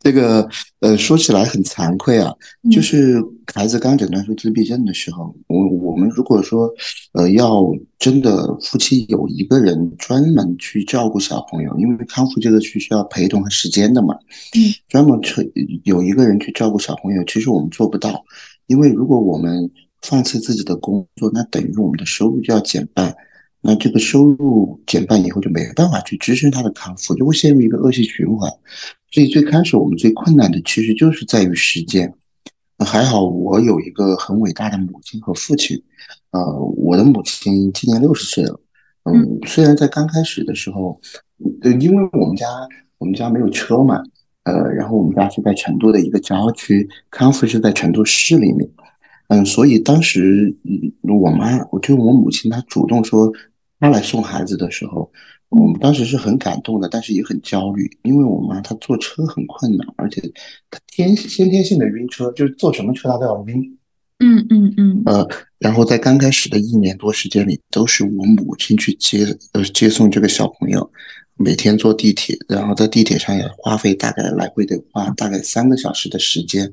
[0.00, 0.48] 这个
[0.80, 2.34] 呃，说起来很惭愧啊，
[2.70, 3.22] 就是
[3.54, 6.68] 孩子刚诊断出自闭症的时候，我我们如果说
[7.12, 7.64] 呃要
[7.98, 14.14] 真的夫妻有一个人专门去照顾小朋友，因为康复这个是需要陪同和时间的嘛，
[14.56, 15.52] 嗯，专门去
[15.84, 18.24] 有一个人去照顾小朋友，其实我们做不到，
[18.66, 19.70] 因为如果我们
[20.02, 23.14] 放弃自己的工作，那等于我们的收入就要减半。
[23.62, 28.50] 那这个收入减半以后就没办法去支撑他的康复，就会陷入一个恶性循环。
[29.10, 32.14] 所以最开始我们最困难的其实就是在于时间。
[32.78, 35.82] 还好我有一个很伟大的母亲和父亲。
[36.30, 38.60] 呃，我的母亲今年六十岁了。
[39.04, 41.00] 嗯，虽然在刚开始的时候，
[41.62, 42.46] 呃，因为我们家
[42.98, 44.02] 我们家没有车嘛，
[44.44, 48.70] 呃，然后我们家是在成都的一个郊区，康复是在成都市里面。
[49.28, 53.32] 嗯，所以当时嗯，我妈，我就我母亲，她主动说。
[53.82, 55.10] 她来送孩子的时候，
[55.50, 60.20] 我们当时是很感动的，但是也很焦虑，因为我妈她坐车很困难，而且
[60.70, 63.76] 她天先天性的晕车，就是坐什么车她都要晕。
[64.20, 65.02] 嗯嗯嗯。
[65.06, 70.88] 呃，然后在刚开始的一年多时间里，都是我母亲去接呃接送这个小朋友，
[71.36, 76.72] 每天坐地铁，然后在地铁上也花费大概来回得花大概三个小时的时间。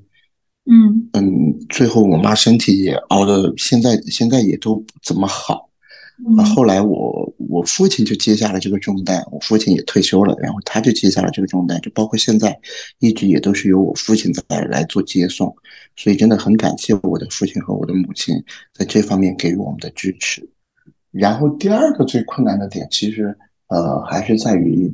[0.69, 5.66] 嗯嗯，最后我妈身体也熬的，现在现在也都不怎么好。
[6.35, 12.59] 啊，后来我我父亲就接下了这个重担，我父亲也退休了，然后他就接下了这个重担，就包括现在，
[12.97, 15.55] 一直也都是由我父亲在来做接送，
[15.95, 18.35] 所以真的很感谢我的父亲和我的母亲
[18.73, 20.47] 在这方面给予我们的支持。
[21.11, 24.91] 然后第二个最困难的点，其实呃还是在于，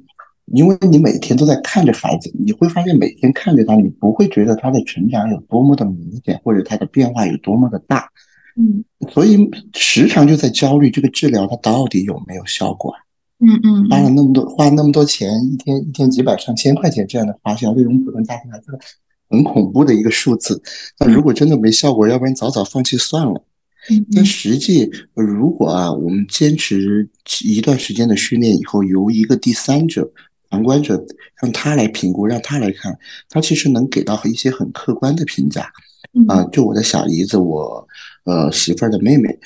[0.47, 8.09] 因为你每天都在看着孩子，你会发现每天看着他，你不会觉得他的成长有多么的明显，或者他的变化有多么的大。
[8.55, 12.93] 嗯，所以时常就在焦虑，这个治疗它到底有没有效果？
[13.39, 18.79] 嗯嗯，花了那么多，花那么多钱，一天一天几百上千块钱这样的花销，对于我们普通家庭来说，
[19.29, 20.61] 很恐怖的一个数字。
[20.99, 23.43] 那如果真的没效果，要不然早早放弃算了。
[24.15, 27.09] 但实际，如果啊，我们坚持
[27.41, 30.09] 一段时间的训练以后，由一个第三者、
[30.49, 31.05] 旁观者
[31.41, 35.69] 让他来评估，让他来看，他其实能给到一些很客观的评价。
[36.27, 37.87] 啊，就我的小姨子，我
[38.25, 39.37] 呃媳妇儿的妹妹，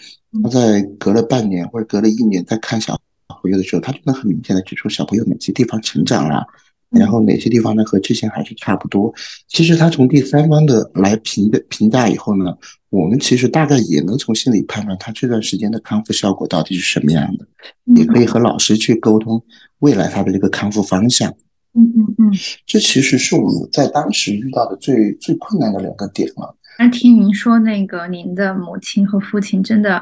[0.43, 2.99] 她在隔了半年或者隔了一年再看小
[3.41, 6.45] 朋友的时候，她就能很明显的指出小朋友哪些地方成长了。
[6.89, 9.13] 然后哪些地方呢和之前还是差不多？
[9.49, 12.57] 其实他从第三方的来评的评价以后呢，
[12.89, 17.45] 我们其实大概也能从心里判断他这段时间的康复效果到底是什么样的，
[17.93, 19.43] 也可以和老师去沟通
[19.79, 21.35] 未来他的这个康复方向。
[21.77, 22.31] 嗯嗯嗯，
[22.65, 26.55] 这其实是我们在当时遇到的最最困难的两个点了。
[26.79, 30.01] 那听您说，那个您的母亲和父亲真的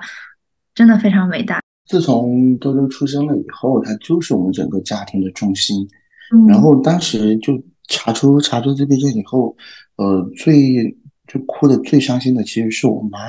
[0.73, 1.61] 真的非常伟大。
[1.85, 5.87] 自从多多出生了以后，他就是我们整个家庭的重心。
[6.47, 9.55] 然后当时就查出查出自闭症以后，
[9.97, 13.19] 呃，最就哭的最伤心的其实是我妈，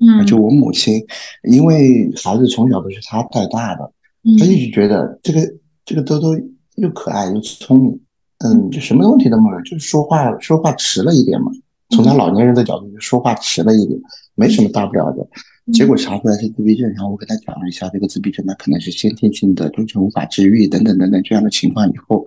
[0.00, 1.00] 嗯，就我母亲，
[1.44, 3.92] 因为孩子从小都是她带大的，
[4.38, 5.40] 她一直觉得这个
[5.84, 6.36] 这个多多
[6.76, 8.00] 又可爱又聪明，
[8.38, 11.50] 嗯，就什么问题都没有，就是说话说话迟了一点嘛，
[11.90, 14.00] 从他老年人的角度就说话迟了一点，
[14.34, 15.26] 没什么大不了的。
[15.72, 22.26] 结果查出来是自闭症，然后我给他讲了一下这个自闭症，那可能是先天性的，终身无法治愈等等等等这样的情况以后，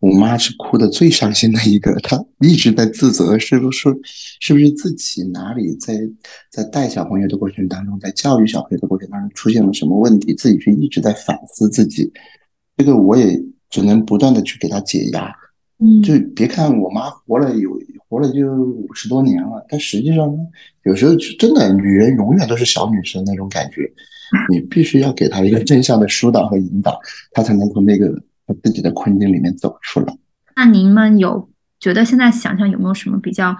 [0.00, 3.88] 我妈是哭的最伤心的一个，她一直在自责，是不是
[4.38, 5.94] 是不是自己哪里在
[6.50, 12.12] 在带小朋友的过程当中，在教育小朋友的过程当中出现了什么问题，自己是一直在反思自己，
[12.76, 15.34] 这个我也只能不断的去给他解压，
[15.78, 17.70] 嗯，就别看我妈活了有。
[18.10, 20.42] 活了就五十多年了，但实际上呢，
[20.84, 23.82] 有时候真的女人永远都是小女生那种感觉，
[24.48, 26.98] 你必须要给她一个正向的疏导和引导，
[27.32, 28.18] 她才能从那个
[28.62, 30.16] 自己的困境里面走出来。
[30.56, 33.54] 那您们有觉得现在想想有没有什么比较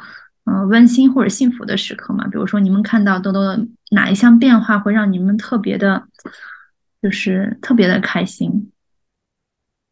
[0.45, 2.27] 嗯温馨或者幸福的时刻吗？
[2.33, 6.05] 比如说你们看到豆豆的哪一项变化会让你们特别的，
[7.03, 8.71] 就是特别的开心？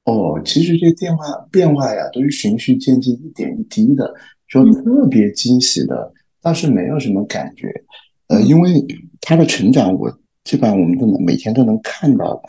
[0.07, 4.15] 哦，其实这变化变化呀，都是循序渐进，一点一滴的。
[4.49, 7.69] 说特别惊喜的倒是没有什么感觉，
[8.29, 8.87] 呃，因为
[9.21, 10.09] 他的成长，我
[10.45, 12.43] 基本上我们都能每天都能看到的。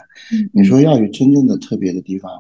[0.54, 2.32] 你说要有真正的特别的地方，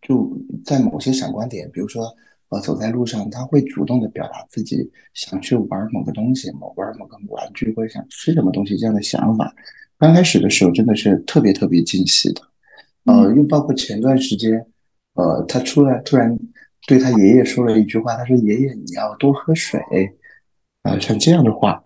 [0.00, 2.06] 就在某些闪光点，比如说，
[2.50, 9.52] 呃，走在路上，他会主动的表达自己想去玩某个东西，某玩某个玩具，或者想吃什么东西这样的想法。
[9.98, 12.40] 刚开始的时候真的是特别特别惊喜的，
[13.04, 14.66] 呃，又包括前段时间，
[15.14, 16.38] 呃，他出来突然。
[16.86, 19.78] 对他爷爷说了一句话，他说：“爷爷，你要多喝水。”
[20.82, 21.80] 啊，像这样的话，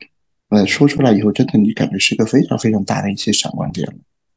[0.51, 3.87] 呃，说出来以后，真的你感觉是一个非常非常大的一些闪光点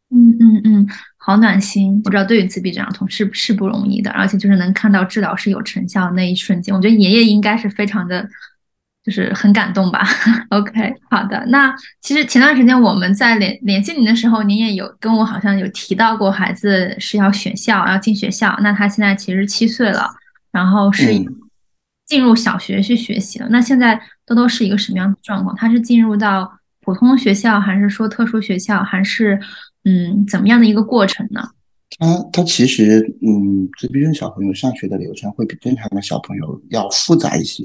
[0.10, 2.02] 嗯嗯嗯，好暖心。
[2.04, 8.28] 我知道对于自闭症儿童是是不容易的，而且就是能看到治疗是有成效那一瞬间，我觉得爷爷应该是非常的，
[9.08, 10.06] 就是很感动吧。
[10.52, 11.44] OK，好的。
[11.48, 18.56] 那其实前段时间我们在联联系您的时候，您也有跟我好像有提到过，孩子是要选校，要进学校。
[18.62, 20.14] 那他现在其实七岁了。
[20.50, 21.06] 然后是
[22.08, 23.48] 进入小学去学习了。
[23.52, 25.56] 那现在多多是一个什么样的状况？
[25.56, 29.40] 他是进入到普通学校，还是说特殊学校，还是
[29.84, 31.48] 嗯怎么样的一个过程呢？
[32.00, 37.64] 他他其实嗯，自闭症小朋友上学的流程会比正常的小朋友要复杂一些。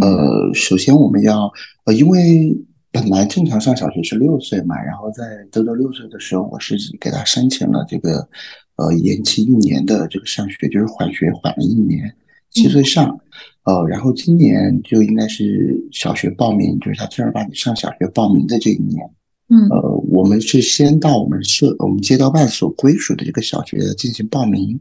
[0.00, 1.52] 呃，首先我们要
[1.84, 2.56] 呃，因为
[2.90, 8.28] 本来正常上小学是六岁嘛，然后在多多六岁的时候，我是给他申请了这个。
[8.76, 12.12] 呃，延期一年的这个上学就是缓学，缓了一年，
[12.50, 13.16] 七岁上，
[13.62, 19.08] 呃，然后今年就应该是小学报名，就是他正儿八经上小学报名的这一年，
[19.48, 24.76] 嗯，呃，我们是先到我们社我们街道办所归属的这个小学进行报名，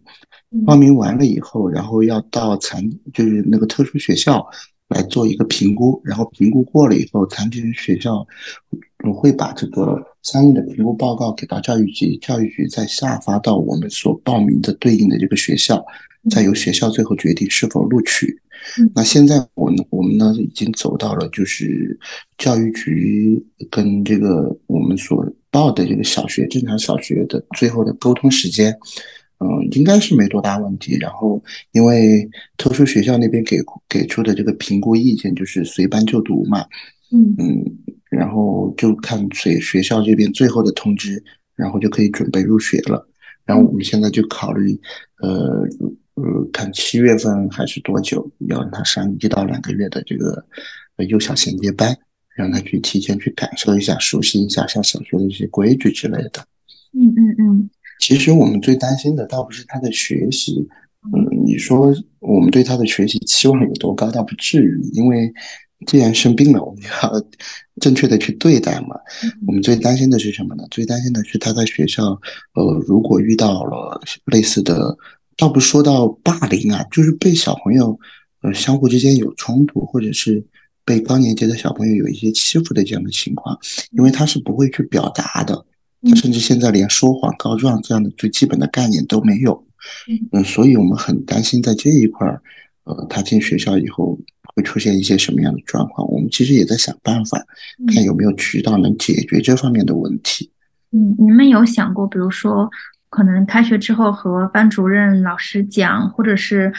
[0.66, 4.44] 报名完了以后，然后要到残就是那个特殊学校
[4.94, 8.26] 来做一个评估，然后评估过了以后，残疾人学校
[9.04, 10.02] 我会把这个。
[10.24, 15.86] 相应的评估报告给到教育局，教育局再下发到我们所报名的对应的这个学校，
[16.32, 18.40] 再由学校最后决定是否录取。
[18.96, 22.00] 那现在我呢，我们呢已经走到了就是
[22.38, 28.74] 教育局跟这个我们所报的这个小学正常小学的最后的沟通时间，
[29.44, 30.98] 嗯，应该是没多大问题。
[30.98, 33.58] 然后因为特殊学校那边给
[33.90, 36.66] 给出的这个评估意见就是随班就读嘛，
[37.12, 37.78] 嗯嗯。
[38.10, 41.24] 然后就看随学校这边最后的通知，
[41.56, 43.10] 然后就可以准备入学了。
[43.44, 44.80] 然后我们现在就考虑，
[45.20, 45.68] 呃
[46.14, 50.46] 呃，看七月份还是多久，要让他上一到两个月的这个
[51.10, 51.98] 幼小衔接班，
[52.36, 56.46] 让他去提前去感受一下、熟悉一下像小学的一些规矩之类的。
[56.94, 57.70] 嗯嗯嗯。
[58.00, 60.68] 其实我们最担心的倒不是他的学习，
[61.14, 64.10] 嗯，你说我们对他的学习期望有多高？
[64.12, 65.32] 倒不至于，因为
[65.88, 67.24] 既然生病了，我们要
[67.82, 68.96] 正确的去对待嘛。
[69.48, 70.64] 我们最担心的是什么呢？
[70.72, 72.20] 最担心的是他在学校，
[72.54, 74.98] 呃，如果遇到了类似的，
[75.36, 77.98] 倒不说到霸凌啊，就是被小朋友，
[78.42, 80.46] 呃，相互之间有冲突，或者是
[80.86, 83.58] 被高年级的小朋友有一些欺负的这样的情况，
[83.92, 85.66] 因为他是不会去表达的，
[86.04, 89.66] 他甚至现在连说谎告状这样的最基本的概念都没有。
[90.32, 92.42] 嗯，所以我们很担心在这一块儿，
[92.86, 94.18] 呃，他进学校以后
[94.56, 96.10] 会出现一些什么样的状况。
[96.10, 97.38] 我们其实也在想办法，
[97.94, 100.50] 看有没有渠道能解决这方面的问题。
[100.92, 102.70] 嗯，你们有想过，比如说，
[103.10, 106.72] 可能开学之后和班主任老师讲，或者是，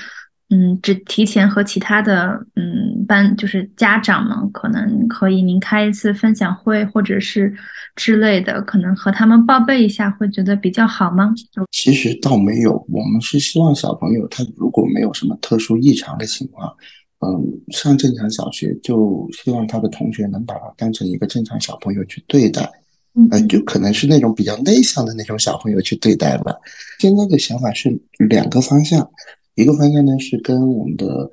[0.49, 7.55] 嗯，只提前和其他的，嗯，班就是家长们，可能可以您开一次分享会，或者是。
[7.97, 11.33] 之类的，可能和他们报备一下，会觉得比较好吗？
[11.71, 16.75] 其实倒没有，我们是希望小朋友他如果没有什么特殊异常的情况，
[17.21, 22.69] 嗯，上正常小学，就希望他的同学能把他当成一个正常小朋友去对待，
[23.15, 26.53] 嗯，就可能是那种比较内向的那种小朋友去对待吧。
[26.99, 27.97] 现在的想法是
[28.29, 29.09] 两个方向，
[29.55, 31.31] 一个方向呢是跟我们的。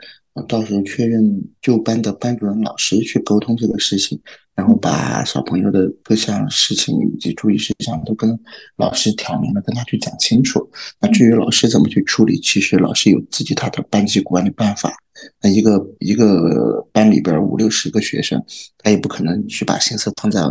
[0.48, 4.18] 到时候确认就班的班主任老师去沟通这个事情，
[4.56, 8.38] 然后把小朋友的各项事情以及注意事项都跟
[8.76, 10.70] 老师挑明了，跟他去讲清楚。
[11.00, 14.94] 那至于老师怎么去处理，其实老师有自己他的班级管理办法。
[15.42, 18.44] 那一个一个班里边五六十个学生，
[18.78, 20.42] 他也不可能去把心思放在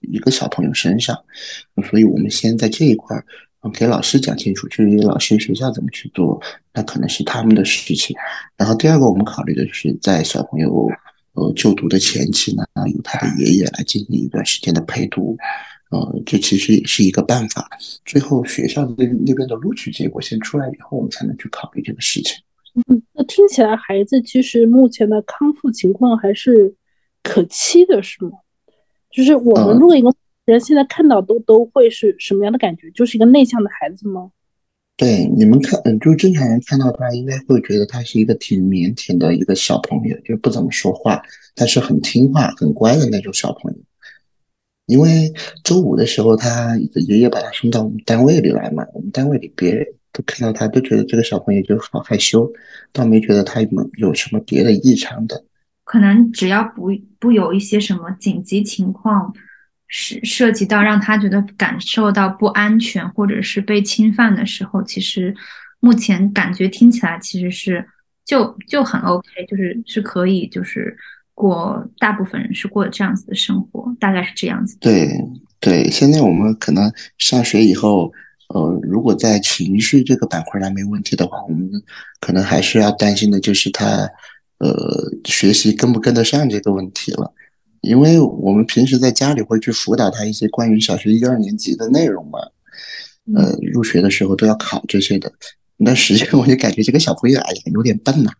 [0.00, 1.16] 一个小朋友身上。
[1.90, 3.24] 所以我们先在这一块儿。
[3.72, 6.38] 给老师讲清楚，至于老师学校怎么去做，
[6.74, 8.14] 那可能是他们的事情。
[8.58, 10.86] 然后第二个，我们考虑的就是在小朋友
[11.34, 15.36] 呃就读的前期呢，由他的爷爷来进行一段时间的陪读，
[15.90, 17.68] 呃，这其实也是一个办法。
[18.04, 22.36] 最后学校那那边的录取结果先出来以后，我们才能去考虑这个事情。
[22.88, 26.74] 嗯，那听起来孩子其实目前的康复情况还是
[27.22, 28.30] 可期的，是吗？
[29.10, 30.12] 就是我们如果一个。
[30.46, 32.90] 人现在看到都都会是什么样的感觉？
[32.90, 34.30] 就是一个内向的孩子吗？
[34.96, 41.20] 对，你们看，嗯，就正常人看到他，应该会觉得他是一个挺腼腆的一个小朋友，就不怎么说话，
[41.56, 43.78] 但是很听话、很乖的那种小朋友。
[44.86, 45.32] 因为
[45.64, 46.78] 周五的时候，他
[47.08, 52.48] 爷爷把他送到我们单位里来嘛，我们单位里别人都看到他，都觉得这个小朋友就好害羞，
[52.92, 55.42] 倒没觉得他有有什么别的异常的。
[55.82, 59.34] 可能只要不不有一些什么紧急情况。
[59.96, 65.32] 是涉及到让他觉得感受到不安全或者是被侵犯的时候，其实
[65.78, 67.86] 目前感觉听起来其实是
[68.24, 70.96] 就就很 OK，就是是可以就是
[71.32, 74.76] 过大部分人是过这样子的生活，大概是这样子。
[74.80, 75.08] 对
[75.60, 78.12] 对，现在我们可能上学以后，
[78.48, 81.70] 呃，如果在情绪这个板块上没问题的话，我们
[82.18, 84.10] 可能还是要担心的就是他
[84.58, 84.74] 呃
[85.24, 87.32] 学习跟不跟得上这个问题了。
[87.84, 92.38] 因为我们平时在家里会去辅导他一些关于小学一二年级的内容嘛，
[93.36, 95.30] 呃，入学的时候都要考这些的。
[95.76, 98.30] 那实际上，我就感觉这个小朋友哎呀有点笨呐，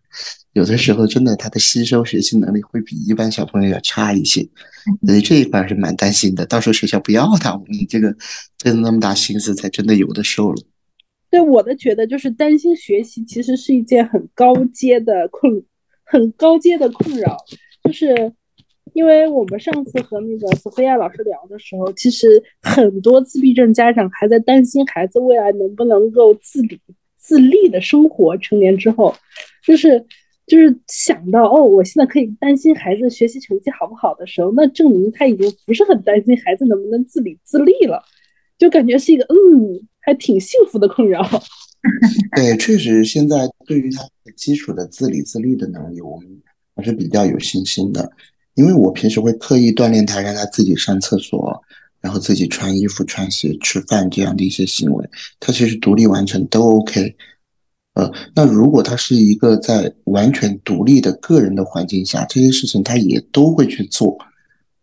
[0.53, 4.41] 有的时候真的他的吸收学习能力会比一般小朋友要差一些，
[5.05, 6.45] 所以这一块是蛮担心的。
[6.45, 8.15] 到时候学校不要他，你这个
[8.57, 10.63] 真那么大心思才真的有的受了。
[11.29, 15.61] 对我的觉得就是担心学习，其实是一件很高阶的困，
[16.05, 17.37] 很高阶的困扰，
[17.83, 18.33] 就是。
[18.95, 26.79] 因为我们上次和那个索菲亚老师聊的时候，其实很多自闭症家长还在担心孩子未来能不能够自理、
[27.17, 28.37] 自立的生活。
[28.37, 29.13] 成年之后，
[29.61, 30.01] 就是
[30.47, 38.01] 就是想到哦，我现在可以担心孩子学习成绩好不好的时候，那证明他已经不是很担心孩子能不能自理自立了，
[38.57, 41.21] 就感觉是一个嗯，还挺幸福的困扰。
[42.33, 44.01] 对，确实，现在对于他
[44.37, 46.41] 基础的自理自立的能力，我们
[46.77, 48.09] 还是比较有信心的。
[48.55, 51.61] 因为我平时会刻意锻炼他，让他自己上厕所，
[52.01, 57.15] 然后自己穿衣服、穿鞋、吃饭这样的一些行为，他其实独立完成都 OK。
[57.95, 64.17] 呃，那如果他是一个在完全独立的个人的环境下，这些事情他也都会去做。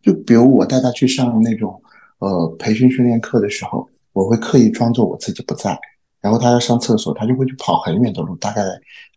[0.03, 1.81] 就比如我带他去上那种
[2.18, 5.79] 呃培训训练课的时候，我会刻意装作我自己不在，
[6.20, 8.62] 然后他要上厕所，他就会去跑很远的路，大概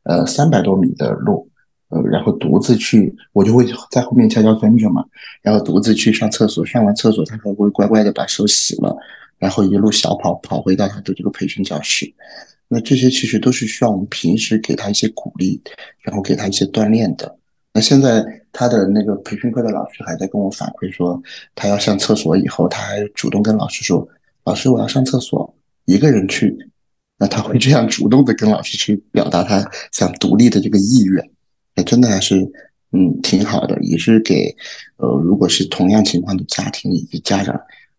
[0.03, 1.49] 呃三百多米的路。
[2.03, 5.03] 然后独自去，我就会在后面悄悄跟着嘛。
[5.41, 8.95] 然后独自去上厕所，上完厕所，他还会乖乖的把手洗了，
[9.37, 12.11] 然后一路小跑跑回到他的这个培训教室。
[12.67, 15.61] 那这些其实都是需要我们平时给他一些鼓励，
[16.01, 17.37] 然后给他一些锻炼的。
[17.73, 21.21] 那现在他的那个培训课的老师还在跟我反馈说，
[21.53, 24.07] 他要上厕所以后，他还主动跟老师说
[24.45, 26.57] ：“老师，我要上厕所，一个人去。”
[27.17, 31.31] 那他会这样主动的跟老师去表达他想独立的这个意愿，
[31.75, 32.35] 那真的还是
[32.91, 34.55] 嗯挺好的，也是给
[34.97, 37.55] 呃如果是同样情况的家庭以及家长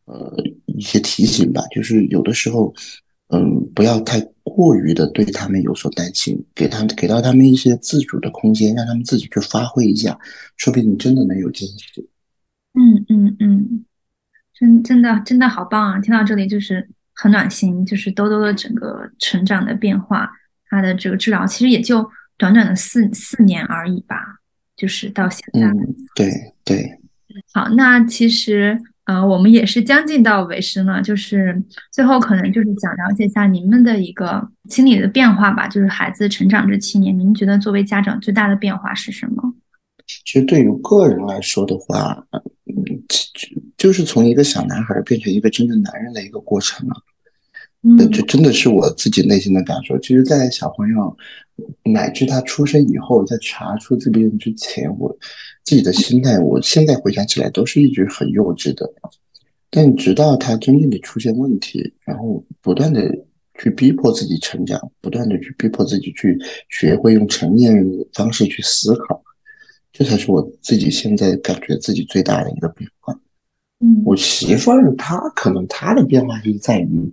[0.06, 0.34] 呃
[0.66, 2.74] 一些提醒吧，就是有的时候
[3.28, 10.18] 嗯不要太过于的对他们有所担心，给他们给到他们一些自主的空间，让他们自己去发挥一下，
[10.56, 12.08] 说不定真的能有惊喜。
[12.74, 13.84] 嗯嗯嗯。
[14.58, 16.00] 真真的真的好棒啊！
[16.00, 20.30] 听到这里就是很暖心，就是兜兜的整个成长的变化，
[20.70, 22.02] 他的这个治疗其实也就
[22.38, 24.16] 短短的四四年而已吧，
[24.76, 25.60] 就是到现在。
[25.60, 26.30] 嗯，对
[26.64, 27.00] 对。
[27.52, 31.62] 好，那其实呃，我们也是将近到尾声了，就是
[31.92, 39.54] 最后可能就是想了解一下您们的一个心理的变化吧，就是孩子成长这七年，您觉得作为家长最大的变化是什么？
[40.06, 43.02] 其实对于个人来说的话，嗯，
[43.76, 46.94] 就是从一个小男孩变成一个真正男人的一个过程了。
[47.82, 49.98] 嗯，这真的是我自己内心的感受。
[49.98, 51.16] 其实，在小朋友
[51.82, 55.16] 乃至他出生以后，在查出自闭症之前，我
[55.64, 58.92] 自己的心态，我现在回想起来都是一直很幼稚的。
[59.70, 63.02] 但直到他真正的出现问题，然后不断的
[63.58, 66.38] 去逼迫自己成长，不断的去逼迫自己去
[66.68, 69.22] 学会用成年人的方式去思考。
[69.92, 73.18] 这才是我自己现在感觉自己最大的一个变化。
[73.80, 77.12] 嗯，我媳妇儿她可能她的变化就是在于，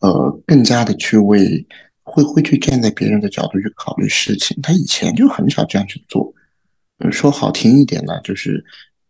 [0.00, 1.66] 呃，更加的去为
[2.08, 4.58] 会会去站在别人的角度去考虑事情。
[4.62, 6.32] 他以前就很少这样去做。
[7.12, 8.64] 说好听一点呢，就是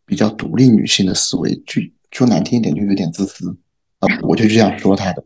[0.04, 1.80] 比较独立女性的思维；就
[2.10, 3.56] 说难听一点，就有点自私。
[4.00, 5.24] 啊，我就这样说他的。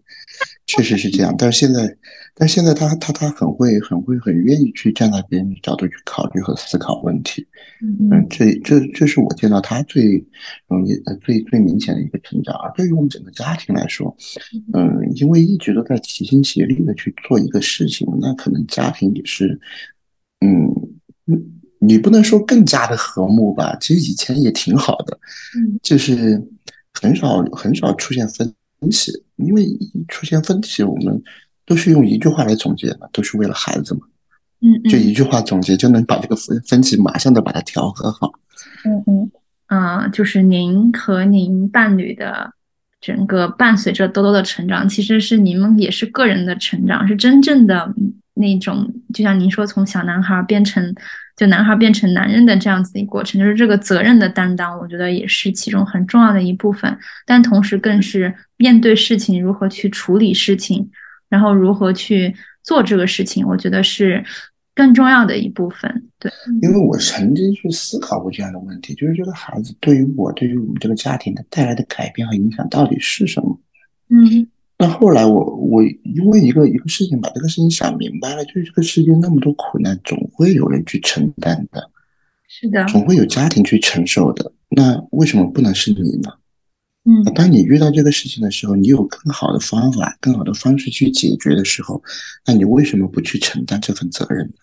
[0.74, 1.96] 确实是这样，但是现在，
[2.34, 7.46] 但现在他他他很会很会很愿意去站在别人的角度去考虑和思考问题，
[8.10, 10.24] 嗯，这这这是我见到他最
[10.68, 12.54] 容易呃最最明显的一个成长。
[12.56, 14.16] 而对于我们整个家庭来说，
[14.72, 19.60] 嗯，因为一直都在齐心协力的去做一个事情，那可能家庭也是，
[20.40, 20.70] 嗯，
[21.80, 25.18] 你不能说更加的和睦吧，其实以前也挺好的，
[25.58, 26.42] 嗯，就是
[26.94, 28.50] 很少很少出现分。
[28.82, 29.64] 分歧，因为
[30.08, 31.22] 出现分歧，我们
[31.64, 34.00] 都是用一句话来总结嘛，都是为了孩子嘛。
[34.60, 38.32] 嗯，就一句话总结就能把这个分分歧马上的把它调和好。
[38.84, 39.30] 嗯嗯，
[39.66, 42.52] 啊，就是您和您伴侣的
[43.00, 47.94] 整个伴随着多多的成长，其实是你们也是个人的成长，是真正的
[48.34, 50.92] 那种，就像您说，从小男孩变成。
[51.42, 56.96] 就男孩变成男人的这样子一个过程，就是这个责任的担当，我觉得也是其中很重要的一部分。
[57.26, 60.88] 但同时，更是面对事情如何去处理事情，
[61.28, 62.32] 然后如何去
[62.62, 64.24] 做这个事情，我觉得是
[64.72, 66.08] 更重要的一部分。
[66.20, 66.30] 对，
[66.62, 73.58] 因为我曾经去思考过这样的问题，就是这个孩子对于我，对于我们这个家庭的带来的改变和影响到底是什么？
[74.10, 74.46] 嗯。
[74.82, 81.88] 那后来我我因为一个一个事情把这个事情想明白了，就是这个世界那么多苦难，总会有人去承担的，
[82.48, 84.50] 是的，总会有家庭去承受的。
[84.70, 86.32] 那为什么不能是你呢？
[87.04, 92.02] 嗯，当你遇到这个事情的时候，你有更好的方法、更好的方式去解决的时候，
[92.44, 94.54] 那你为什么不去承担这份责任呢？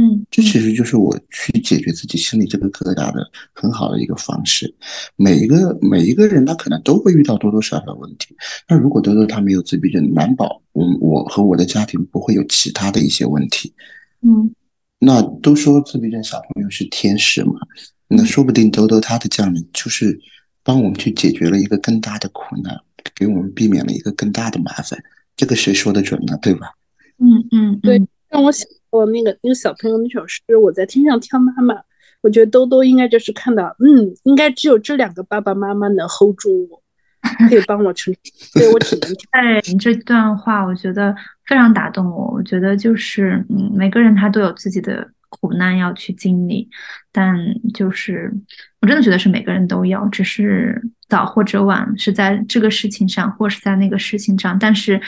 [0.00, 4.72] 嗯，这其实就是我去解决自己心里这个疙瘩的很好的一个方式。
[5.16, 8.36] 每一个每一个人，他可能都会遇到多多少少问题。
[8.68, 13.74] 那如果多多他没有自闭症，难保我我和我的家庭不会有其他的一些问题。
[14.22, 14.54] 嗯，
[15.00, 17.54] 那都说自闭症小朋友是天使嘛，
[18.06, 20.16] 那说不定兜兜他的降临就是
[20.62, 22.78] 帮我们去解决了一个更大的苦难，
[23.16, 24.96] 给我们避免了一个更大的麻烦。
[25.34, 26.38] 这个谁说的准呢？
[26.40, 26.68] 对吧？
[27.18, 28.64] 嗯嗯，对，让我想。
[28.90, 31.74] 我那个那个小朋友那首诗，我在天上挑妈妈，
[32.22, 36.82] 我觉得兜兜应该就是看到，嗯，应该只有这两个爸爸妈妈能 hold 住我，
[37.48, 39.28] 可以帮我成，所以我只能跳。
[39.32, 41.14] 哎，你这段话我觉得
[41.46, 42.32] 非常打动我。
[42.32, 46.68] 我觉得就是，嗯，每个人他都有自己的苦难要去经历，
[47.12, 47.36] 但
[47.74, 48.32] 就是
[48.80, 55.00] 我真的觉得是每个人都有，只是早或者晚是在这个事情上，或是在那个事情上，但是。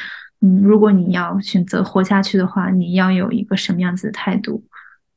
[0.42, 4.64] 嗯，如果你要选择活下去的话，你要有一个什么样子的态度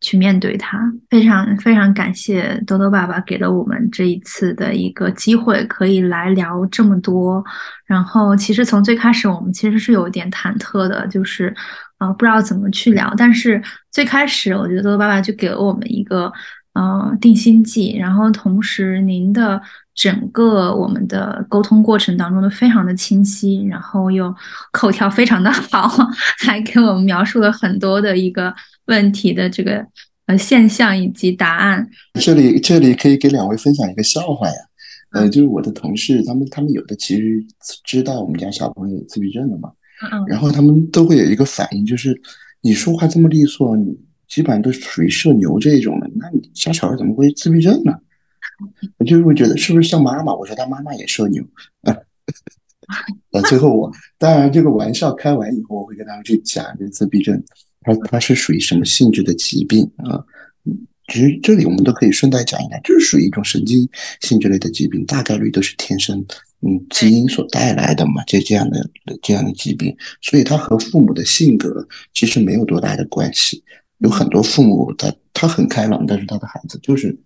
[0.01, 0.78] 去面对它？
[1.09, 7.41] 非常非常感谢多多爸爸给了我们这一次的一个机会，可以来聊这么多。
[7.86, 11.55] 然后，其实从最开始我们其实是有一点忐忑的，就是
[11.99, 13.13] 啊不知道怎么去聊。
[13.15, 16.30] 但是最开始我觉得多多爸爸就给了我们一个
[16.74, 19.61] 呃定心剂，然后同时您的。
[19.96, 24.34] 整个我们的沟通过程当中都非常的清晰，然后又
[24.72, 25.88] 口条非常的好，
[26.44, 28.54] 还给我们描述了很多的一个
[28.88, 29.86] 问题的这个
[30.26, 31.88] 呃现象以及答案。
[32.16, 34.56] 这里这里可以给两位分享一个笑话呀，
[35.12, 37.46] 呃，就是我的同事他们他们有的其实
[37.84, 39.72] 知道我们家小朋友有自闭症的嘛，
[40.28, 42.20] 然后他们都会有一个反应，就是
[42.62, 43.96] 你说话这么利索，你
[44.28, 47.94] 基本上都属于社牛这一种的，那你家小孩怎么会自闭症呢？
[48.97, 50.34] 我就会觉得是不是像妈妈？
[50.34, 51.43] 我说他妈妈也社牛
[51.82, 51.95] 啊。
[53.32, 57.41] 呃，最后我当然这个玩笑开完以后，我会跟他们去讲这自闭症，
[57.82, 60.24] 它它是属于什么性质的疾病啊？
[61.07, 63.88] 其实这里我们都可以顺带讲一下，就是属于一种神经
[64.22, 66.18] 性质类的疾病，大概率都是天生，
[66.61, 68.89] 嗯，基因所带来的嘛，这这样的
[69.22, 73.64] 这样的疾病，所以它和父母的性格其实没有多大的关系。
[73.99, 77.18] 有很多父母他他很开朗，但是他的孩子就是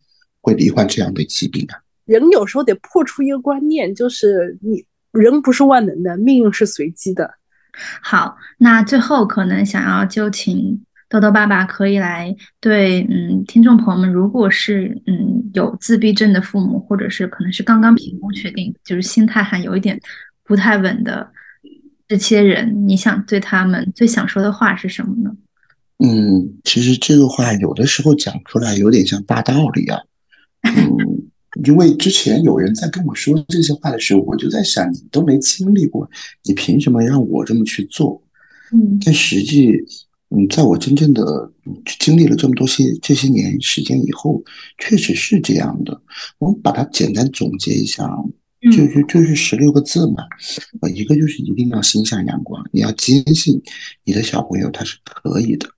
[0.47, 1.79] 会罹患这样的疾病啊。
[2.05, 7.29] 人有时候得破除一个观念，就是你人不是万能的，命运是随机的。
[8.01, 10.81] 好，那最后可能想要就请。
[11.09, 19.97] 豆豆爸爸可以来对，嗯，听众朋友们，如果是嗯有自闭症的父母，或者是可能是刚刚评估确定，就是心态还有一点
[20.43, 21.31] 不太稳的
[22.09, 25.31] 这些人，你想对他们最想说的话是什么呢？
[25.99, 30.01] 嗯，其实这个话有的时候讲出来有点像大道理啊。
[30.75, 31.29] 嗯，
[31.63, 36.09] 因为之前有人在跟我说这些话的时候，我就在想，你都没经历过，
[36.43, 38.23] 你凭什么让我这么去做？
[38.71, 39.73] 嗯，但实际。
[40.29, 41.49] 嗯，在我真正的
[41.99, 44.43] 经历了这么多些这些年时间以后，
[44.77, 46.01] 确实是这样的。
[46.37, 48.05] 我们把它简单总结一下，
[48.63, 50.15] 就是就是十六个字嘛。
[50.81, 53.61] 呃，一个就是一定要心向阳光，你要坚信
[54.03, 55.69] 你的小朋友他是可以的，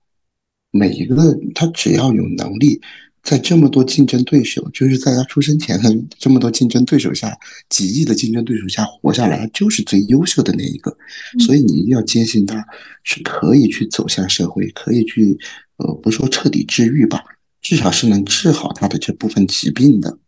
[0.72, 2.80] 每一个他只要有能力。
[3.22, 7.36] 在这么多竞争对手，就是在他出生前的这么多竞争对手下，
[7.68, 10.96] 几亿的竞争对手下活下来，就是最优秀的那一个。
[11.40, 12.64] 所以你一定要坚信他
[13.04, 15.38] 是可以去走向社会，可以去，
[15.76, 17.22] 呃，不说彻底治愈吧，
[17.60, 20.18] 至少是能治好他的这部分疾病的。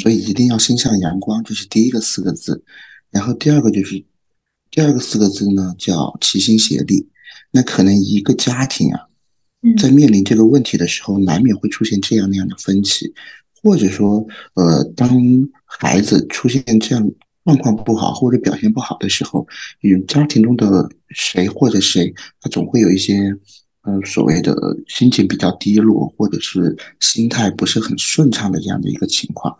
[0.00, 2.64] 所以一定要心向阳光，这是第一个四个字。
[3.10, 4.04] 然后第二个就是，
[4.70, 7.08] 第二个四个字呢叫齐心协力。
[7.50, 9.00] 那可能一个家庭啊。
[9.74, 13.12] 在面临这个问题的时候，难免会出现这样那样的分歧，
[13.62, 15.08] 或者说，呃，当
[15.64, 17.10] 孩子出现这样
[17.44, 19.46] 状况不好或者表现不好的时候，
[19.80, 23.34] 与家庭中的谁或者谁，他总会有一些，
[23.82, 24.54] 呃，所谓的
[24.86, 29.56] 心情比较低落，或者是心态不是很顺畅的这样的一个情况。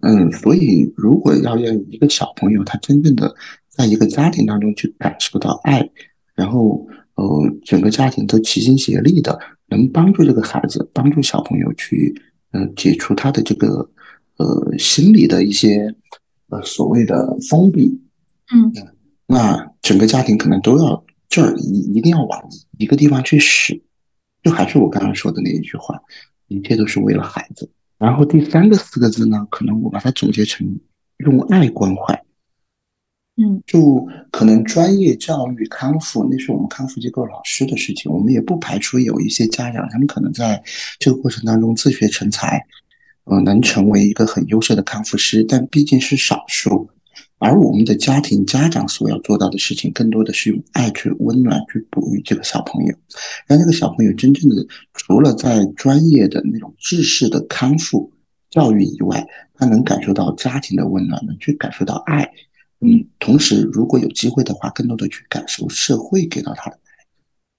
[0.00, 3.34] 嗯，所以如果要让一个小朋友他真正的
[3.68, 5.90] 在一个家庭当中去感受到爱，
[6.34, 6.86] 然后。
[7.22, 12.12] 呃，整个家庭都齐心协力的，能帮助这个孩子，帮助小朋友去，
[12.50, 13.88] 呃，解除他的这个，
[14.38, 15.94] 呃，心理的一些，
[16.48, 17.96] 呃，所谓的封闭。
[18.52, 18.72] 嗯，
[19.28, 22.42] 那整个家庭可能都要这儿一一定要往
[22.78, 23.80] 一个地方去使，
[24.42, 25.96] 就还是我刚刚说的那一句话，
[26.48, 27.70] 一切都是为了孩子。
[27.98, 30.66] 然后第三个四个字呢，可能我把它总结成
[31.18, 32.20] 用爱关怀。
[33.36, 38.12] 嗯，就可能专业教育康复，那是我们康复机构老师的事情。
[38.12, 40.62] 我们也不排除有一些家长，他们可能在
[40.98, 42.62] 这个过程当中自学成才，
[43.24, 46.90] 呃，能成为一个很优秀的康复师，但毕竟是少数。
[47.38, 52.94] 而我们的家庭家长所要做到的事情，更多的是用爱去温暖、去哺育这个小朋友，
[53.46, 58.12] 让这个小朋友真正的除了在专业的那种知识的康复
[58.50, 62.30] 教育以外，他能感受到家庭的温暖，能去感受到爱。
[62.84, 67.06] 嗯，同时，如果有机会的话，更多的去感受社会给到他的爱。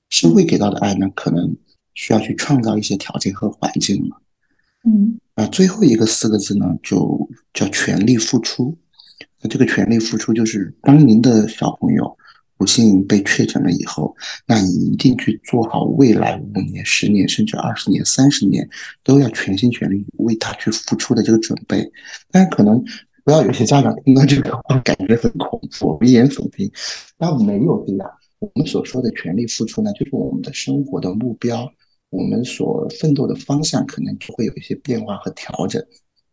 [0.09, 1.55] 社会给到的爱呢，可能
[1.93, 4.17] 需要去创造一些条件和环境嘛。
[4.83, 8.77] 嗯，啊，最后一个四个字呢，就叫全力付出。
[9.39, 12.17] 那这个全力付出，就是当您的小朋友
[12.57, 14.13] 不幸被确诊了以后，
[14.45, 18.69] 那你一定去做好未来五年、十年，甚至二十年、三十年
[19.05, 21.89] 都要全心全力为他去付出的这个准备。
[22.29, 22.83] 但可能。
[23.25, 26.69] 不要有些家长听到这个话感觉很恐怖、危言耸听，
[27.17, 28.09] 那没有这样。
[28.39, 31.65] 我们所说的全力付出呢，就是我们的生活的目标，
[32.09, 35.81] 我们所奋斗的方向可能就会有一些变化和调整。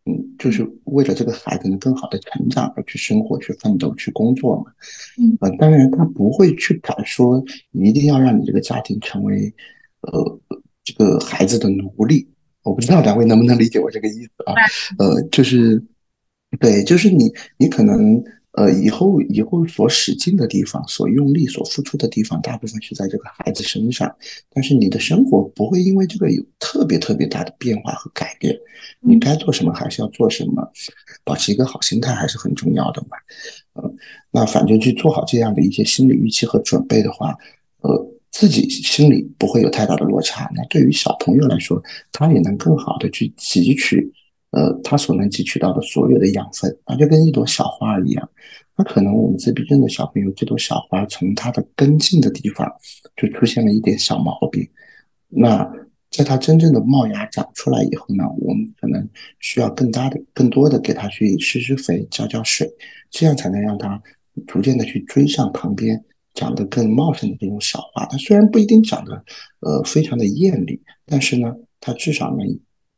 [0.05, 4.65] 嗯，就是为了这个孩子能更好的成长而去生活、去奋斗、去工作嘛。
[5.17, 9.53] 嗯，呃，当然他不会去敢说一定要让你这个家庭成为
[10.01, 10.39] 呃
[10.83, 12.27] 这个孩子的奴隶。
[12.63, 14.53] 我不知道两位能不能理解我这个意思啊？
[14.99, 15.81] 呃，就是。
[16.59, 18.21] 对，就是你，你可能
[18.51, 24.13] 呃，以后以后所使劲的地方，所用力、所付出的地方，大部分是在这个孩子身上。
[24.53, 28.53] 但是你的生活不会因为这个有特别特别大的变化和改变。
[28.99, 30.69] 你该做什么还是要做什么，
[31.23, 33.17] 保持一个好心态还是很重要的嘛。
[33.81, 33.95] 嗯，
[34.29, 37.33] 那反正去做好这样的一些心理预期和准备的话，
[37.81, 40.51] 呃，自己心里不会有太大的落差。
[40.53, 41.81] 那对于小朋友来说，
[42.11, 44.11] 他也能更好的去汲取。
[44.51, 48.29] 呃，他所能汲取到的所有的养分啊，就跟一朵小花一样，
[48.75, 52.69] 那可能我们自闭症的小朋友这朵小花从它的根茎的地方
[53.15, 54.67] 就出现了一点小毛病，
[55.29, 55.65] 那
[56.09, 59.07] 在它真正的冒芽长出来以后呢，我们可能
[59.39, 62.69] 需要更大的、更多的给它去施施肥、浇浇水，
[63.09, 64.03] 这样才能让它
[64.47, 68.05] 逐渐的去追上旁边长得更茂盛的这种小花。
[68.07, 69.23] 它虽然不一定长得
[69.61, 72.45] 呃非常的艳丽，但是呢，它至少能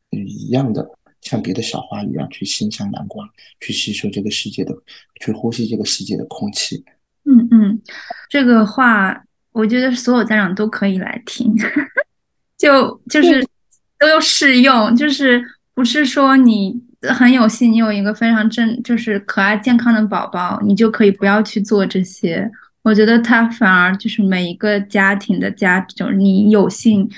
[0.10, 0.90] 一样的。
[1.24, 3.28] 像别的小花一样去欣赏阳光，
[3.60, 4.74] 去吸收这个世界的，
[5.22, 6.84] 去呼吸这个世界的空气。
[7.26, 7.82] 嗯嗯，
[8.30, 11.56] 这个话我觉得所有家长都可以来听，
[12.58, 13.46] 就就是
[13.98, 15.42] 都要适用，就是
[15.74, 22.52] 不是说你很有幸你有一个非常正就是可爱健康的宝宝，你就可以不要去做这些。
[22.82, 27.10] 我觉得他反而就是每一个家庭的家，就是你有幸。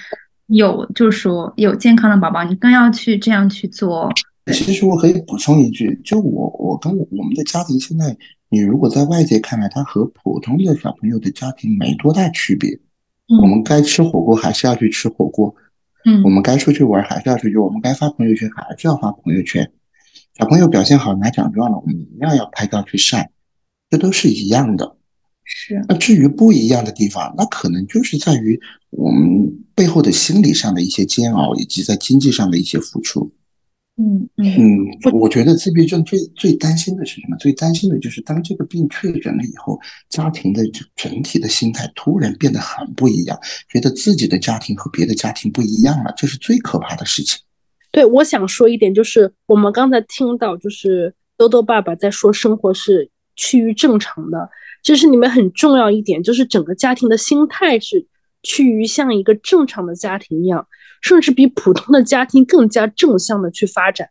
[0.48, 4.12] 有，就是说有健康的宝宝，你更要去这样去做。
[4.54, 8.16] 其实我可以补充一句，就我我跟我们的家庭现在，
[8.50, 12.80] 你如果在外界看来，他和普通的小朋友的家庭没多大区别。
[13.42, 15.56] 我们该吃火锅还是要去吃火锅，
[16.06, 19.68] 嗯，我们该出去玩还是要出去，我们该发朋友圈还是要发朋友圈。
[20.38, 23.32] 小朋友表现好拿奖状了，我们一样要拍照去晒，
[23.90, 24.96] 这都是一样的。
[25.46, 25.82] 是。
[25.88, 29.50] 那至于不一样的地方，那可能就是在于我们。
[29.76, 33.30] 背后的心理上的一些煎熬，以及在经济上的一些付出。
[33.98, 37.36] 嗯嗯嗯，我觉得自闭症最最担心的是什么？
[37.36, 39.78] 最担心的就是当这个病确诊了以后，
[40.08, 40.64] 家庭的
[40.96, 43.38] 整体的心态突然变得很不一样，
[43.68, 47.38] 觉得自己的家庭和别的家庭不一样了，这是最可怕的事情。
[47.92, 54.50] 对，我想说一点，就是我们刚才听到，就是兜兜爸爸在说生活是趋于正常的，
[54.86, 58.08] 就是你们很重要一点，就是整个家庭的心态是。
[58.48, 60.68] 趋于像一个正常的家庭一样，
[61.02, 64.08] 甚至比普通的家庭更加正向的去发展，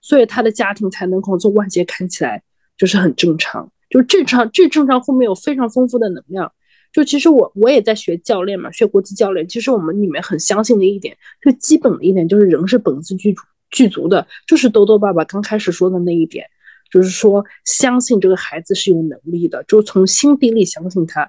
[0.00, 2.42] 所以他的家庭才能够从外界看起来
[2.76, 6.52] 就是很正常，就正常，这正常后面有非常丰富的能量。
[6.92, 9.46] 就其实我我也在学教练嘛，学国际教练。
[9.46, 16.44] 其实我们里面很相信的一点，最基本的一点就是人是本自具足具足的，就是多多爸爸刚开始说的那一点，
[16.90, 21.28] 就是说相信这个孩子是有能力的，就从心底里相信他。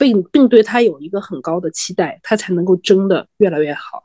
[0.00, 4.04] 并并对他有一个很高的期待，他才能够真的越来越好。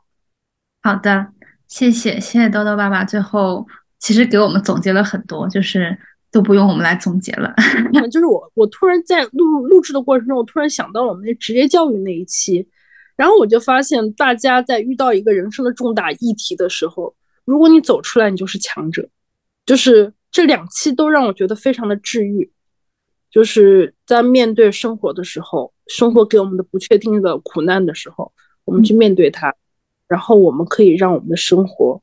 [0.82, 1.28] 好的，
[1.68, 3.64] 谢谢谢谢豆豆爸爸，最后
[4.00, 5.96] 其实给我们总结了很多，就是
[6.32, 7.54] 都不用我们来总结了。
[8.10, 12.66] 就是我我突然在录录制的过程中，我突然想到了我们的职业教育那一期，
[13.14, 19.08] 然后我就发现大家在遇到一个人生的重大议题的时候，如果你走出来，你就是强者。
[19.64, 22.50] 就是这两期都让我觉得非常的治愈。
[23.30, 28.32] 就是在面对生活的时候，生活给我们的不确定的苦难的时候，
[28.64, 29.54] 我们去面对它，
[30.08, 32.02] 然后我们可以让我们的生活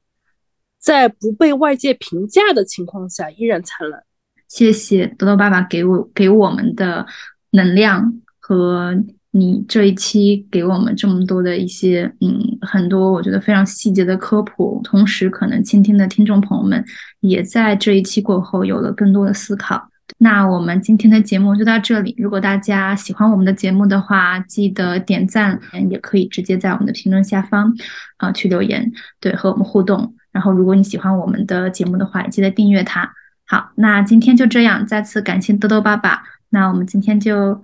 [0.79, 4.03] 在不被外界评价的情况下依然灿烂。
[4.47, 7.05] 谢谢多多爸爸给我给我们的
[7.51, 8.95] 能量和
[9.31, 16.83] 你这一期给我们这么多的一些嗯很多我觉得非常细节的科普，同时可能倾听的听众朋友们
[17.21, 19.89] 也在这一期过后有了更多的思考。
[20.17, 22.13] 那我们今天的节目就到这里。
[22.17, 25.57] 如果大家喜欢我们的节目的话，记得点赞，
[25.89, 27.73] 也可以直接在我们的评论下方
[28.17, 30.13] 啊去留言，对，和我们互动。
[30.33, 33.09] 然后，如果你喜欢我们的节目的话，也记得订阅它。
[33.47, 36.23] 好，那今天就这样，再次感谢豆豆爸爸。
[36.49, 37.63] 那我们今天就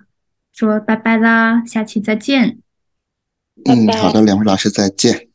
[0.58, 2.58] 说拜拜啦，下期再见。
[3.66, 5.27] 嗯，好的，两位老师再见。